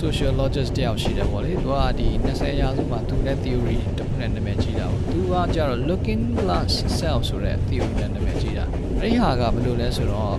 [0.00, 8.64] sociologist တယောက်ရှိတယ်ပေါ့လေသူကဒီ20ရာစုမှာသူနဲ့ theory တစ်ခုနဲ့နာမည်ကြီးတာပေါ့သူကကြတော့ looking glass self ဆိုတဲ့ theory နဲ့နာမည်ကြီးတာ
[9.00, 10.36] အဲ့ဒီဟာကဘယ်လိုလဲဆိုတော့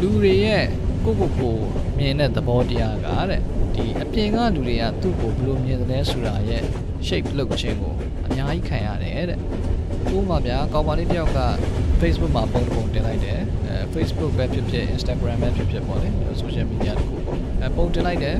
[0.00, 0.64] လူတွေရဲ့
[1.04, 1.56] ကိုကိုကို
[1.98, 3.40] မြင်တဲ့သဘောတရားကတဲ့
[3.74, 6.62] ဒီအပြင်ကလူတွေကသူ့ကိုဘယ်လိုမြင်သလဲဆိုတာရဲ့
[7.06, 7.94] shape လုပ်ခြင်းကို
[8.26, 9.40] အများကြီးခံရတယ်တဲ့
[10.12, 11.40] ဥပမာဗျာကောင်မလေးတယောက်က
[12.00, 16.08] Facebook မှာပုံပုံတင်လိုက်တယ်အဲ Facebook ပဲဖြစ်ဖြစ် Instagram ပဲဖြစ်ဖြစ်ပေါ့လေ
[16.42, 18.36] social media တခုပေါ့အဲပုံတင်လိုက်တယ်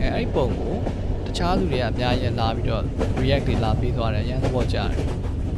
[0.00, 0.74] အဲအဲ့ဒီပုံကို
[1.26, 2.82] တခြားလူတွေကအများကြီးလာပြီးတော့
[3.22, 4.88] react တွေလာပေးသွားတယ်အရင်သဘောကျတယ်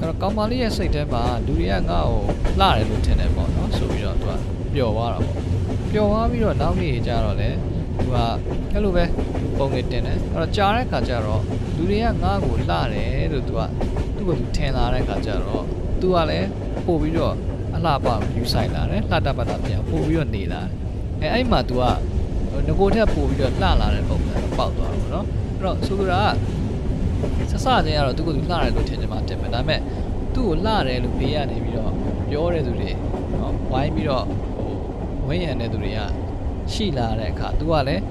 [0.00, 2.20] အဲ့တော့ကောင်မလေးရဲ့စိတ်ထဲမှာလူတွေကငါ့ကို
[2.60, 4.32] လှတယ်လို့ထင်တယ်ပေါ့နော်ဆိုပြီးတော့သူက
[4.74, 5.36] ပျော်သွားတာပေါ့
[5.92, 7.48] ပျော်သွားပြီးတော့နောက်နေ့ကျတော့လေ
[7.98, 8.16] သူက
[8.72, 9.04] အဲ့လိုပဲ
[9.58, 11.42] ပုံတွေတင်တယ်အဲ့တော့ကြားတဲ့ခါကျတော့
[11.76, 13.68] လူတွေကငါ့ကိုလှတယ်လို့သူကသူ့
[14.28, 15.64] ကိုသူထင်လာတဲ့ခါကျတော့
[16.00, 16.48] သူကလည်း
[16.86, 17.34] ပို့ပြီးတော့
[17.74, 20.62] အလှပယူဆိုင်လာတယ်လှတပတ်တာပြန်ပို့ပြီးတော့နေလာ
[21.20, 21.82] တယ်အဲအဲ့မှာ तू က
[22.66, 29.80] ငကိုထက်ပို့ပြီးတော့လှလာတဲ့ပုံစံပေါက်သွားတာပေါ့နော်အဲ့တော့ဆိုလိုတာကဆက်စချင်းကတော့သူ့ကိုသူလှတယ်လို့ထင်ကြမှာတင်မယ်ဒါပေမဲ့
[30.34, 31.92] သူ့ကိုလှတယ်လို့ဘေးကနေပြီးတော့
[32.30, 32.90] ပြောတဲ့သူတွေ
[33.38, 34.24] နော်ဝိုင်းပြီးတော့
[34.56, 34.72] ဟို
[35.28, 36.00] ဝင်းရံတဲ့သူတွေက
[36.72, 38.02] ရှိလာတဲ့အခါ तू ကလည်း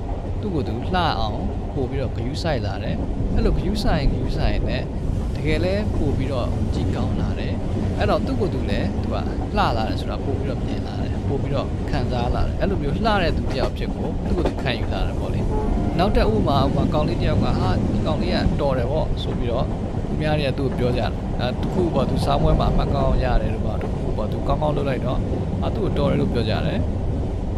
[0.41, 1.39] သူ့ကိုသူလှအောင်
[1.75, 2.97] ပို့ပြီးတော့ဂယူးဆိုင်လာတယ်
[3.33, 5.14] အဲ့လိုဂယူးဆိုင်ဂယူးဆိုင်နဲ့တ
[5.47, 7.53] ကယ်လဲပို့ပြီးတော့ကြည်ကောင်းလာတယ်
[7.97, 9.15] အဲ့တော့သူ့ကိုယ်သူလည်းသူက
[9.55, 15.41] လှလာတယ်ဆိုတာပို့ပြီးတော့မြင်လာတယ်ပို့ပြီးတော့ခံစားလာတယ်အဲ့လိုမျိုးလှတဲ့သူတယောက်ဖြစ်ကိုသူ့ကိုယ်သူခံယူလာတယ်ပေါ့လေ
[15.99, 19.65] နောက်တဲ့ဥမာဥမာကောင်းလေးတယောက်ကဟာဒီကောင်းလေးကတော်တယ်ပေါ့ဆိုပြီးတော့
[20.07, 25.19] သူများတွေကသူ့ကိုပြောကြတယ်အဲတခုပေါ့သူစားမွဲမှာအမှတ်ကောင်းရတယ်လို့ပေါ့တခုပေါ့သူကောင်းကောင်းလုပ်လိုက်တော့
[25.65, 26.79] အသူ့ကိုတော်တယ်လို့ပြောကြတယ်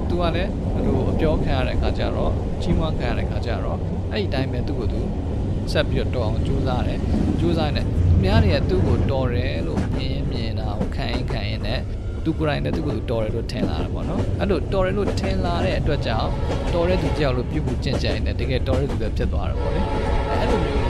[0.10, 3.78] သူကလည်းဘလို့အပြောခံရတဲ့အခါကျတော့ကြီးမွားခံရတဲ့အခါကျတော့
[4.12, 5.00] အဲ့ဒီတိုင်းပဲသူ့ကိုသူ
[5.74, 7.00] ဆက်ပြီးတော့တော်အောင်ကြိုးစားတယ်
[7.40, 11.80] ကြိုးစားနေတယ်သူများတွေကသူ့ကိုတော်တယ်လို့မြင်ရင်မြင်တာကိုခံရင်ခံရင်နဲ့
[12.24, 16.30] သူကိုယ်တိုင်လည်းသူ့ကိုယ်သူတော်တယ်လို့ထင်လာတယ်ပေါ့နော်အဲ့လိုတော်တယ်လို့ထင်လာတဲ့အတွက်ကြောင့်
[16.74, 19.82] တော်တဲ့သူတယောက်လို့ပြုမှုကျင့်ကြံနေတယ်တကယ်တော်တဲ့သူလည်းဖြစ်သွားတယ်ပေါ့လေ
[20.30, 20.84] အဲ့လိုမျိုး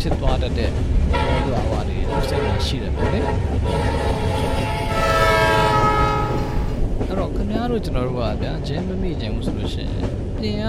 [0.00, 0.70] ဖြစ်သွားတတ်တဲ့
[1.12, 1.96] ဘောဓဝါဝါတွေ
[2.28, 10.02] စိတ်မှာရှိတယ်ပေါ့လေအဲ့တော့ခင်ဗျားတို့ကျွန်တော်တို့ကဗျာဂျင်းမမိခြင်းဘူးဆိုလို့ရှိရင်
[10.40, 10.66] ပြင်က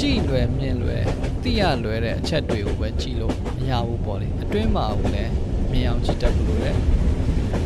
[0.00, 1.02] ကြည်လွယ်မြင်လွယ်
[1.42, 5.32] သိရလွယ်တဲ့အချက်တွေကိုပဲကြည်လို့မရဘူးပေါ့လေအတွင်းမှာဘူးလည်း
[5.72, 6.72] မြင်အောင်ကြည့်တတ်ဘူးလို့လေ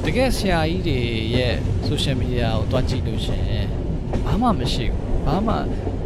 [0.05, 0.98] တကယ်ဆရာကြီးတွေ
[1.37, 1.55] ရဲ့
[1.88, 3.66] social media ကိုတွားကြည့်လို့ရှိရင်
[4.24, 5.55] ဘာမှမရှိဘူးဘာမှ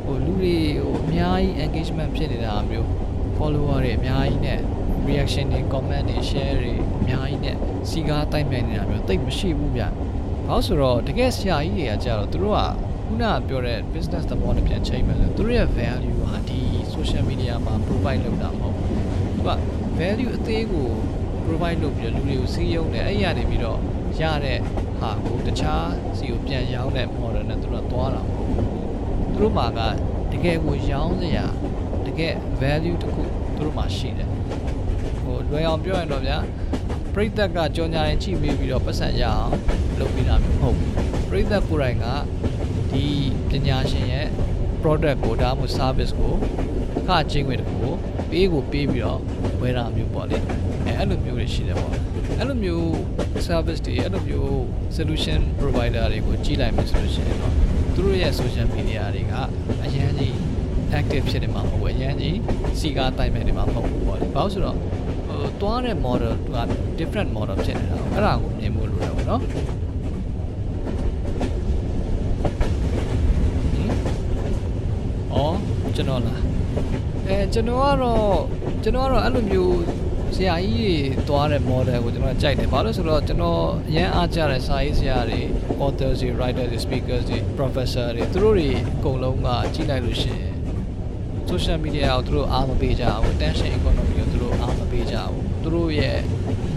[0.04, 2.88] ဟိုလူတွေဟိုအများကြီး engagement ဖြစ်နေတာမျိုး
[3.36, 4.60] follower တွေအများကြီးနဲ့
[5.08, 7.56] reaction တွေ comment တွေ share တွေအများကြီးနဲ့
[7.88, 9.84] စီကားတိုက်မြိုင်နေတာမျိုးတိတ်မရှိဘူးဗျ။
[10.46, 12.60] ဘာလို့ဆိုတော့တကယ်ဆရာကြီးတွေကကြတော့သူတို့က
[13.06, 16.60] ခုနကပြောတဲ့ business သဘောနဲ့ပြန်ချိန်မယ်လို့သူတို့ရဲ့ value ဟာဒီ
[16.94, 18.90] social media မှာ provide လုပ်တာမဟုတ်ဘူး။
[19.34, 19.50] သူက
[19.98, 20.88] value အသေးကို
[21.44, 23.78] provide လုပ်ပြီးတော့လူတွေကိုစီးရုံးတယ်အဲ့ရနေပြီးတော့
[24.20, 24.58] ရတဲ့
[24.98, 28.64] ဟာကိုတခြားစီကိုပြန်ရောင်းတဲ့ model နဲ့သူတို့ကသွားတာမဟုတ်ဘူး။
[29.32, 29.80] သူတို့မှာက
[30.32, 31.46] တကယ်ကိုရောင်းစရာ
[32.06, 33.22] တကယ် value တစ်ခု
[33.56, 34.28] သူတို့မှာရှိတယ်
[35.22, 36.38] ဟိုလွယ်အောင်ပြောရင်တော့ဗျာ
[37.14, 39.52] ပရိသတ်ကကြော်ညာရင်ကြည့်ပြီးပြီးတော့ပတ်စံရအောင်
[39.98, 40.92] လုပ်ပြီးတာမျိုးမဟုတ်ဘူး
[41.28, 42.06] ပရိသတ်ကိုယ်တိုင်က
[42.96, 43.08] ဒီ
[43.50, 44.26] ပညာရှင်ရဲ့
[44.82, 46.34] product ကိုဒါမှမဟုတ် service ကို
[46.98, 47.92] အခချင်းဝင်တစ်ခုကို
[48.30, 49.20] ပေးကိုပေးပြီးတော့
[49.60, 50.38] ဝယ်တာမျိုးပေါ့လေ
[50.86, 51.92] အဲအဲ့လိုမျိုးတွေရှိတယ်ပေါ့
[52.38, 52.86] အဲ့လိုမျိုး
[53.46, 54.52] service တွေအဲ့လိုမျိုး
[54.96, 57.54] solution provider တွေကိုကြည့်လိုက်မယ်ဆိုလို့ရှိရင်တော့
[57.94, 59.34] သူတို့ရဲ့ social media တွေက
[59.84, 60.34] အရန်ကြီး
[60.98, 62.38] active ဖြစ်နေမှာမဟုတ်ဘူးအရန်ကြီး
[62.78, 66.56] စီကားတိုင်မဲ့နေမှာမဟုတ်ဘူးပေါ့လေဘာလို့ဆိုတော့ဟိုတွားတဲ့ model က
[66.98, 69.42] different model ဖြစ်နေတာအဲ့ဒါကိုမြင်ဖို့လိုတယ်ပေါ့နော်
[75.34, 75.56] အော်
[75.96, 76.40] ကျွန်တော်လား
[77.28, 78.38] အဲကျွန်တော်ကတော့
[78.82, 79.76] ကျွန်တော်ကတော့အဲ့လိုမျိုး
[80.36, 85.40] ဆရာကြီးတွေတွားတဲ့ model ကိုကျွန်တော်ကြိုက်တယ်ဘာလို့ဆိုတော့ကျွန်တော်အရန်အားကြတဲ့စာရေးဆရာတွေ
[85.84, 90.54] authors တွေ writers တွေ speakers တွေ professor တွေသူတို့တွေအကုန်လုံးကကြည့်လိုက်လို့ရှိရင်
[91.50, 96.18] social media ကိုသူတို့အားမပေးကြဘူး attention economy ကိုသူတို့အားမပေးကြဘူးသူတို့ရဲ့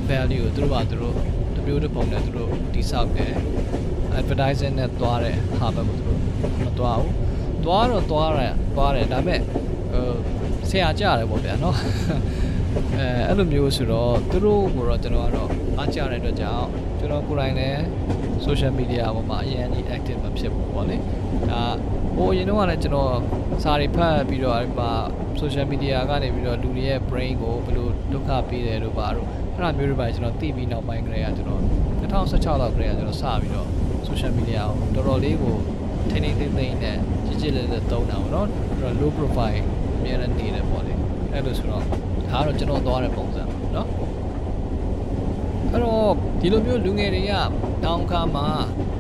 [0.10, 1.16] value ကိုသူတို့ကသူတို့
[1.56, 3.34] တမျိုးတစ်ပုံနဲ့သူတို့တိဆောက်တယ်
[4.20, 6.22] advertising နဲ့သွားတဲ့ဟာဘက်ကိုသူတို့
[6.66, 7.29] မသွားဘူး
[7.70, 9.40] သွားတော့သွားတယ်သွားတယ်ဒါပေမဲ့
[9.92, 10.16] ဟို
[10.70, 11.78] ဆရာကြရတယ်ပေါ့ဗျာနော်
[12.98, 16.68] အဲအဲ့လိုမျိုးဆိုတော့သူတို့ကိုတော့ကျွန်တော်ကတော့အားကြတဲ့အတွက်ကြောင့်
[17.00, 17.80] ကျွန်တော်ကိုယ်တိုင်လည်း
[18.46, 20.98] social media ပေါ်မှာအရင်ကြီး active မဖြစ်ဘူးပေါ့လေ
[21.52, 21.64] ဒါ
[22.16, 23.14] ဟိုအရင်တော့ကလည်းကျွန်တော်
[23.64, 24.92] စာတွေဖတ်ပြီးတော့အဲ့ပါ
[25.42, 31.62] social media ကနေပြီးတော့လူတွေရဲ့ brain ကိုဘယ်လိုဒုက္ခပေးတယ်လို့ပါတော့အဲ့လိုမျိုးတွေပါကျွန်တော်သိပြီးနောက်ပိုင်းကလေးကကျွန်တော်
[32.02, 33.68] 2016လောက်ကလေးကကျွန်တော်စပြီးတော့
[34.08, 35.56] social media ကိုတော်တော်လေးကို
[36.12, 36.98] ထိနေသိသိနဲ့
[37.42, 39.60] ကြည်ကြည်လေးလေးသုံးတာပေါ့နော်တော်တော် low profile
[39.98, 40.94] အများနဲ့နေတယ်ပေါ့လေ
[41.34, 43.88] အဲ့လိုဆိုတော့ဒါကတော့ကျွန်တော်သွားတဲ့ပုံစံပေါ့နော်
[45.72, 47.34] အဲ့တော့ဒီလိုမျိုးလူငယ်တွေက
[47.84, 48.48] တောင်ခါမှာ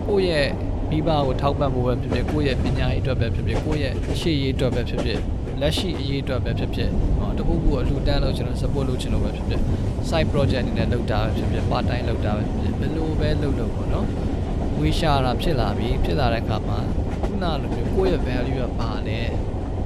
[0.07, 0.47] ကိုယ့်ရဲ့
[0.89, 5.19] မိဘကိုထောက်ပံ့ဖို့ပဲဖြစ်ဖြစ်ကိုယ့်ရဲ့ပညာရေးအတွက်ပဲဖြစ်ဖြစ်ကိုယ့်ရဲ့ရှေ့ရေးအတွက်ပဲဖြစ်ဖြစ်
[5.61, 9.61] လက်ရှိအရေးအတွက်ပဲဖြစ်ဖြစ်ဟောတခုခုအလှူဒန်းလို့ကျွန်တော် support လုပ်ချင်လို့ပဲဖြစ်ဖြစ်
[10.09, 14.05] side project အနေနဲ့လုပ်တာပဲဖြစ်ဖြစ် part time လုပ်တာပဲဖြစ်ဖြစ်ဘယ်လိုပဲလုပ်လို့ပေါ့နော်
[14.79, 16.98] ဝေးရှာတာဖြစ်လာပြီဖြစ်လာတဲ့အခါမှာခု
[17.42, 19.20] နလိုမျိုးကိုယ့်ရဲ့ value ကပါလဲ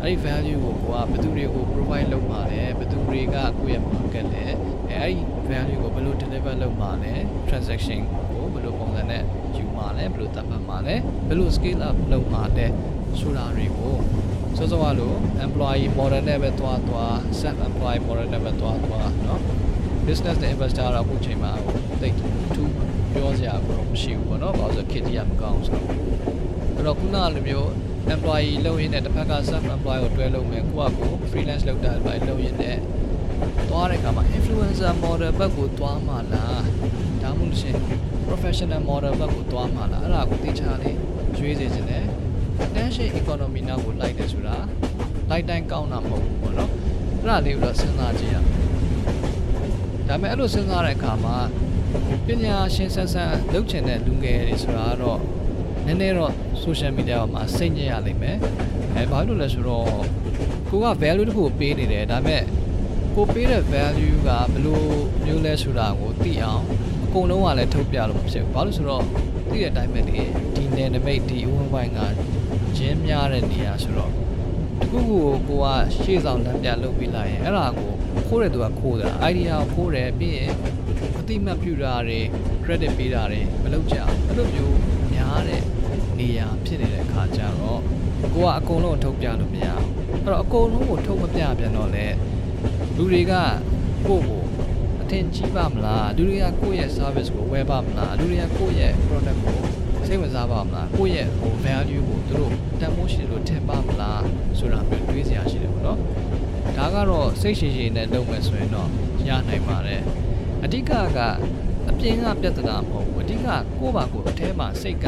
[0.03, 4.45] အဲ့ဒီ value ကိုကိုကဘယ်သူတွေကို provide လုပ်မှာလဲဘယ်သူတွေကကိုယ့်ရဲ့ market လဲ
[4.91, 5.16] အဲ့ဒီ
[5.51, 7.14] value ကိုဘယ်လို deliver လုပ်မှာလဲ
[7.49, 8.01] transaction
[8.32, 9.22] ကိုဘယ်လိုပုံစံနဲ့
[9.57, 10.95] ယူမှာလဲဘယ်လိုသတ်မှတ်မှာလဲ
[11.28, 12.66] ဘယ်လို scale up လုပ်မှာလဲ
[13.20, 13.95] ဆိုတာတွေကို
[14.57, 15.12] စောစောကလို
[15.45, 19.41] employee model နဲ့ပဲတွားတွား self employee model နဲ့ပဲတွားတွားเนาะ
[20.07, 21.53] business နဲ့ investor တော့အခုချိန်မှာ
[22.01, 22.16] တိတ်
[22.55, 22.72] ထူး
[23.12, 26.32] ပြောစရာတော့မရှိဘူးပေါ့နော်။ဘာလို့ဆိုခေတ်ကြီးကမကောင်းဆိုတော့
[26.84, 27.67] အဲ့တော့ခုနလိုမျိုး
[28.13, 32.77] employee လုပ်ရင်းနဲ့တစ်ဖက်က self employee ကိုတွဲလုပ်မယ်ကိုကကို freelance လုပ်တာပဲလုပ်ရင်းနဲ့
[33.69, 36.61] သွားတဲ့အခါမှာ influencer model ဘက်ကိုသွားမှလား
[37.21, 37.77] ဒါမှမဟုတ်ရှင်
[38.27, 40.97] professional model ဘက်ကိုသွားမှလားအဲ့ဒါကိုသိချလေး
[41.38, 42.05] ရွေးစေချင်တယ်
[42.63, 44.57] attention economy နောက်ကိုလိုက်တယ်ဆိုတာ
[45.29, 46.71] လိုက်တိုင်းကောင်းတာမဟုတ်ဘူးပေါ့နော်
[47.19, 48.55] အဲ့ဒါလေးကိုတော့စဉ်းစားကြည့်ရမယ်
[50.07, 51.38] ဒါပေမဲ့အဲ့လိုစဉ်းစားတဲ့အခါမှာ
[52.27, 55.19] ပညာရှင်ဆန်းဆန်းလုပ်ချင်တဲ့လူငယ်တွေဆိုတာကတော့
[55.86, 58.38] နည်းနည်းတော့ social media မှာစိတ်ညစ်ရလိမ့်မယ်
[58.95, 59.88] အဲဘာလို့လဲဆိုတော့
[60.69, 62.43] ကိုက value တစ်ခုကိုပေးနေတယ်ဒါပေမဲ့
[63.15, 64.84] ကိုပေးတဲ့ value ကဘယ်လို
[65.25, 66.63] မျိုးလဲဆိုတာကိုသိအောင်
[67.05, 69.03] အကုန်လုံးကလည်းထုတ်ပြလို့မဖြစ်ဘူးဘာလို့ဆိုတော့
[69.49, 70.21] သိတဲ့အတိုင်းပဲလေ
[70.55, 71.99] ဒီနယ်နိမိတ်ဒီဝန်းဝိုင်းက
[72.77, 74.11] ဂျင်းများတဲ့နေရာဆိုတော့
[74.81, 75.65] တခုခုကိုကိုက
[76.01, 77.91] ရှေ့ဆောင်လမ်းပြလုပ်ပြီးလိုက်ရင်အဲ့ဒါကို
[78.27, 80.51] ခိုးတဲ့သူကခိုးတာ idea ကိုခိုးတယ်ပြီးရင်
[81.19, 82.19] အတိမတ်ပြူတာတွေ
[82.63, 84.93] credit ပေးတာတွေမလုပ်ကြအောင်အဲ့လိုမျိုးများ
[85.47, 85.61] တဲ့
[86.19, 87.81] နေရာဖြစ်နေတဲ့အခါကျတော့
[88.34, 89.86] ကိုကအကုန်လုံးထုတ်ပြလို့မရအောင်
[90.23, 92.07] အဲ့တော့အကုန်လုံးကိုထုတ်မပြပြန်တော့လေ
[92.97, 93.34] လူတွေက
[94.07, 94.41] ကိုယ့်ကို
[95.01, 99.57] အထင်ကြီးပါမလားလူတွေကကိုယ့်ရဲ့ service ကိုဝယ်ပါမလားလူတွေကကိုယ့်ရဲ့ product ကို
[100.07, 104.23] စိတ်ဝင်စားပါမလားကိုယ့်ရဲ့ဟို value ကိုသူတို့တန်ဖိုးရှိတယ်လို့ထင်ပါမလား
[104.59, 105.99] ဆိုတာမျိုးတွေးစရာရှိတယ်ပေါ့နော်
[106.77, 108.89] ဒါကတော့စိတ်ရှိရှိနဲ့လုပ်မယ်ဆိုရင်တော့
[109.27, 110.01] ရနိုင်ပါတယ်
[110.63, 111.19] အဓိကက
[111.62, 111.62] အ
[112.04, 115.06] ပြင်ကပြဿနာမဟုတ်ဘူးအဓိကကိုယ့်ဘာကိုယ်အထဲမှာစိတ်က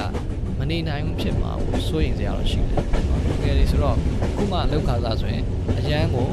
[0.58, 2.82] မနေနိုင်ဘူးဖြစ်မှာကိုစိုးရင်စရာတော့ရှိတယ်။
[3.36, 3.98] တကယ်လို့ဆိုတော့
[4.36, 5.43] ခုမှလောက်ခါစားဆိုရင်
[5.80, 6.28] အရန်ကို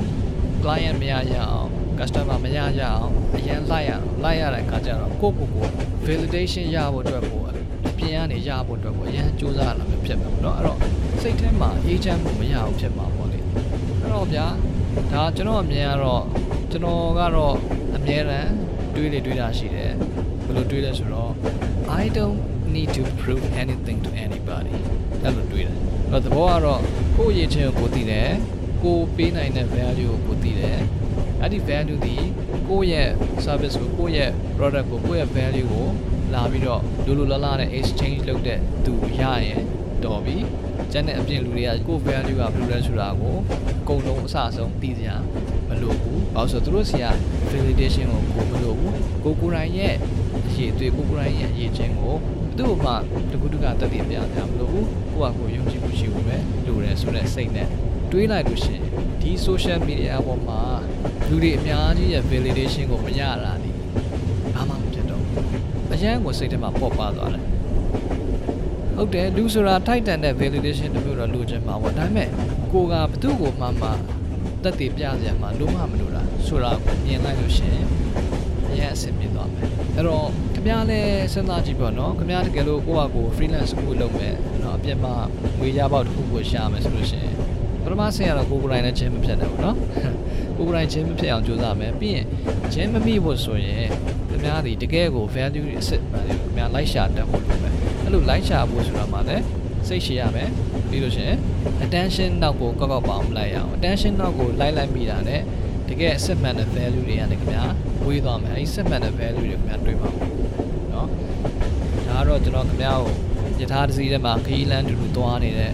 [0.63, 5.67] client မရရအောင် customer မရရအောင်အရန်လိုက်ရအောင်လိုက်ရတဲ့အခါကျတော့ကိုယ့်ကိုယ်ကို
[6.07, 7.43] validation ရဖို့အတွက်ကို
[7.89, 10.79] အပြင်ကနေရဖို့အတွက်ကိုအရန်စူးစမ်းလာမျိုးဖြစ်မှာပေါ့နော်အဲ့တော့
[11.23, 13.39] စိတ်ထဲမှာအေးချမ်းမှုမရအောင်ဖြစ်မှာပေါ့လေ
[14.01, 14.47] အဲ့တော့ဗျာ
[15.13, 16.23] ဒါကျွန်တော်အမြင်ကတော့
[16.71, 17.55] ကျွန်တော်ကတော့
[17.97, 18.51] အမြဲတမ်း
[18.95, 20.12] တွေးလေတွေးတာရှိတယ်ဘ
[20.53, 21.33] ယ်လိုတွေးလဲဆိုတော့
[22.03, 22.39] I don't
[22.75, 24.77] need to prove anything to anybody
[25.23, 25.77] အဲ့လိုတွေးတယ်
[26.11, 26.81] အဲ့တော့သဘောကတော့
[27.17, 28.31] ကိုယ့်ရည်ချင်းကိုကိုသိတယ်
[28.85, 30.81] ကိုပေးနိုင်တဲ့ value ကိုကိုသိတယ်
[31.41, 32.17] အဲ့ဒီ value ဒီ
[32.69, 33.09] ကိုယ့်ရဲ့
[33.45, 35.87] service ကိုကိုယ့်ရဲ့ product ကိုကိုယ့်ရဲ့ value ကို
[36.35, 39.63] လာပြီးတော့လူလူလာလာနဲ့ exchange လုပ်တဲ့သူရရင်
[40.05, 40.37] တော်ပြီ
[40.93, 43.37] ကျန်တဲ့အပြင်လူတွေကကိုယ့် value ကဘယ်လိုလဲဆိုတာကို
[43.81, 45.17] အကုန်လုံးအစအဆုံးသိစရာ
[45.69, 47.07] မလိုဘူး။ဘာလို့ဆိုတော့သူတို့စီက
[47.51, 48.93] validation ကိုကိုမလိုဘူး။
[49.25, 50.22] ကိုကိုယ်တိုင်ရဲ့အ
[50.63, 52.21] ရေးအသွေးကိုကိုယ်တိုင်ရဲ့အရေးချင်းကိုဘယ်
[52.59, 52.93] သူ့မှ
[53.33, 54.85] တကူတကတက်တည်ပြကြမလို့ဘူး။
[55.15, 56.37] ကိုယ့်ဟာကိုယ်ယုံကြည်မှုရှိဖို့ပဲ
[56.67, 57.69] လိုတယ်ဆိုတဲ့စိတ်နဲ့
[58.11, 58.85] တွေးလိုက်လို့ရှိရင်
[59.21, 60.61] ဒီ social media ပေါ်မှာ
[61.29, 63.71] လူတွေအများကြီးရဲ့ validation ကိုမရတာဒီ
[64.55, 65.45] ဘာမှမဖြစ်တော့ဘူး။
[65.93, 67.45] အရန်ကိုစိတ်ထဲမှာပေါ့ပါသွားတယ်။
[68.97, 72.29] ဟုတ်တယ်လူဆိုတာထိုက်တန်တဲ့ validation တမျိုးတော့လိုချင်မှာပေါ့ဒါပေမဲ့
[72.73, 73.89] ကိုကဘသူ့ကိုမှမှ
[74.63, 77.87] တက်တည်ပြစရာမှာလုံးဝမလိုတာဆိုတာကိုမြင်လိုက်လို့ရှိရင်
[78.71, 80.29] အရင်အဆင်ပြေသွားမယ်အဲ့တော့
[80.63, 85.15] ခင်ဗျားလည်းစဉ်းစားကြည့်ပေါ့နော်ခင်ဗျားတကယ်လို့ကိုယ့်ဟာကိုယ် freelance ကိုလုပ်မယ်နော်အပြင်မှာ
[85.59, 87.35] ငွေရပေါက်တစ်ခုကိုရှာမယ်ဆိုလို့ရှိရင်
[87.83, 89.77] ပထမဆင်ရတော့ကိုယ်ကိုယ်တိုင်လည်းချင်းမဖြစ်နိုင်ဘူးနော်
[90.57, 92.27] ကိုယ်ကိုယ်တိုင်ချင်းမဖြစ်အောင်ကြိုးစားမယ်ပြီးရင်
[92.75, 93.87] ချင်းမမိဖို့ဆိုရင်
[94.29, 99.45] ခင်ဗျားဒီတကယ်ကို value အစစ်မှန်တယ်ခင်ဗျား like ရှာတတ်ဖို့လိုမယ်အဲ့လို like ရှာဖို့ဆိုတာမှလည်း
[99.89, 100.49] စိတ်ရှိရမယ်
[100.89, 101.39] ပြီးလို့ရှိရင်
[101.85, 105.72] attention နောက်ကိုကောက်ကောက်ပါအောင်လိုက်ရအောင် attention နောက်ကိုလိုက်လိုက်မိတာ ਨੇ တ
[106.02, 107.64] ကယ်အစစ်မှန်တဲ့ value တွေကနေခင်ဗျာ
[108.06, 110.32] ဝေးသွားမယ်အဲဒီစစ်မှန်တဲ့ value တွေခင်ဗျာတွေ့ပါဘူး
[110.91, 111.08] เนาะ
[112.08, 113.14] ဒါကတော့ကျွန်တော်ခင်ဗျာကို
[113.60, 115.74] ယထာတစ်စီးထဲမှာခီးလန်းတူတူသွားနေတဲ့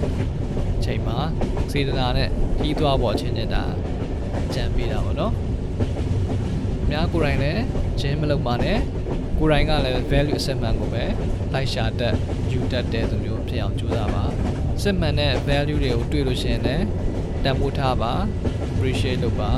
[0.78, 1.18] အချိန်မှာ
[1.72, 3.64] စေတနာနဲ့ခီးသွားပေါ်ချင်းချင်းဒါ
[4.54, 5.38] ကြံပေးတာပေါ့เนาะခ
[6.84, 7.62] င်ဗျာကိုယ်တိုင်လည်း
[8.00, 8.78] ဂျင်းမလုပ်ပါနဲ့
[9.40, 11.04] ကိုယ်တိုင်ကလည်း value assessment ကိုပဲ
[11.54, 12.16] လိုက်ရှာတတ်
[12.52, 14.24] ယူတတ်တဲ့သူမျိုးဖြစ်အောင်ကြိုးစားပါ
[14.82, 16.86] စစ်မှန်တဲ့ value တွေကိုတွေ့လို့ရှိရင်လည်း
[17.44, 18.14] တန်ဖိုးထားပါ
[18.79, 19.53] appreciate လုပ်ပါ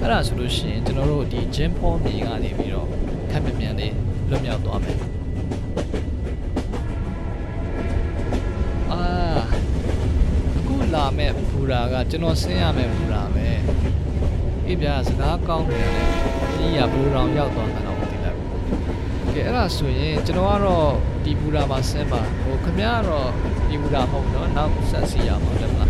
[0.00, 2.88] အဲ့ဒါဆိုလို့ရှိရင်ကျွန်တော်တို့ဒီ gym form မြေကနေပြီးတော့
[3.30, 3.94] ခက်မြန်မြန်လေး
[4.28, 4.98] လွတ်မြောက်သွားမယ်
[8.92, 9.02] အာ
[10.58, 13.48] အခုလာမဲ့ဘူရာကကျွန်တော်ဆင်းရမယ့်ဘူရာပဲ
[14.66, 16.04] အေးဗျာစကားကောင်းတယ်လေ
[16.56, 18.50] ဒီရဘူရာရောက်သွားတာတော့မသိလိုက်ဘူး
[19.34, 20.90] ကဲအဲ့ဒါဆိုရင်ကျွန်တော်ကတော့
[21.24, 23.28] ဒီဘူရာမှာဆင်းပါဟိုခမရကတော့
[23.68, 25.89] ဒီဘူရာမဟုတ်တော့နောက်ဆက်စီရမှာတယ်မလား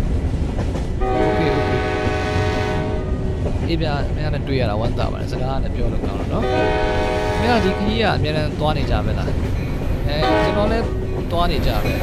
[3.71, 6.67] အေးပြအများနဲ့တွေ့ရတာဝမ်းသာပါတယ်စကားနဲ့ပြောလို့ကောင်းတော့နော်ခင်
[7.43, 9.27] ဗျားဒီခကြီးကအများနဲ့သွားနေကြပဲလား
[10.07, 10.85] အဲကျွန်တော်လည်း
[11.31, 11.93] သွားနေကြပဲ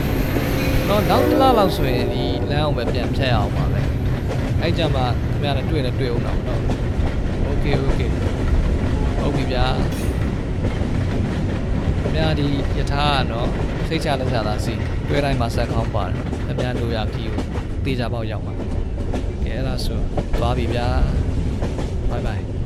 [0.89, 3.81] တော့နောက်တစ်လလောက်ဆိုရင်ဒီလမ်းအောင်ပဲပြန်ဖြတ်အောင်ပါပဲ
[4.61, 6.63] အဲ့ကြမှာခင်ဗျားနဲ့တွေ့လည်းတွေ့အောင်တော့နော်
[7.49, 8.11] Okay okay
[9.21, 9.67] ဟုတ်ပြီဗျာ
[12.01, 12.47] ခင်ဗျားဒီ
[12.79, 13.49] ယထာကတော့
[13.89, 14.75] စိတ်ချလက်ချသာစီ
[15.09, 16.17] တွေ့တိုင်းမှာဆက်ကောင်းပါတယ်
[16.47, 17.45] ခင်ဗျားတို့ရခီးကို
[17.85, 18.65] တေချာပေါက်ရောက်ပါကဲ
[19.45, 19.99] အဲ့ဒါဆို
[20.39, 20.89] သွားပြီဗျာ
[22.09, 22.58] 拜拜。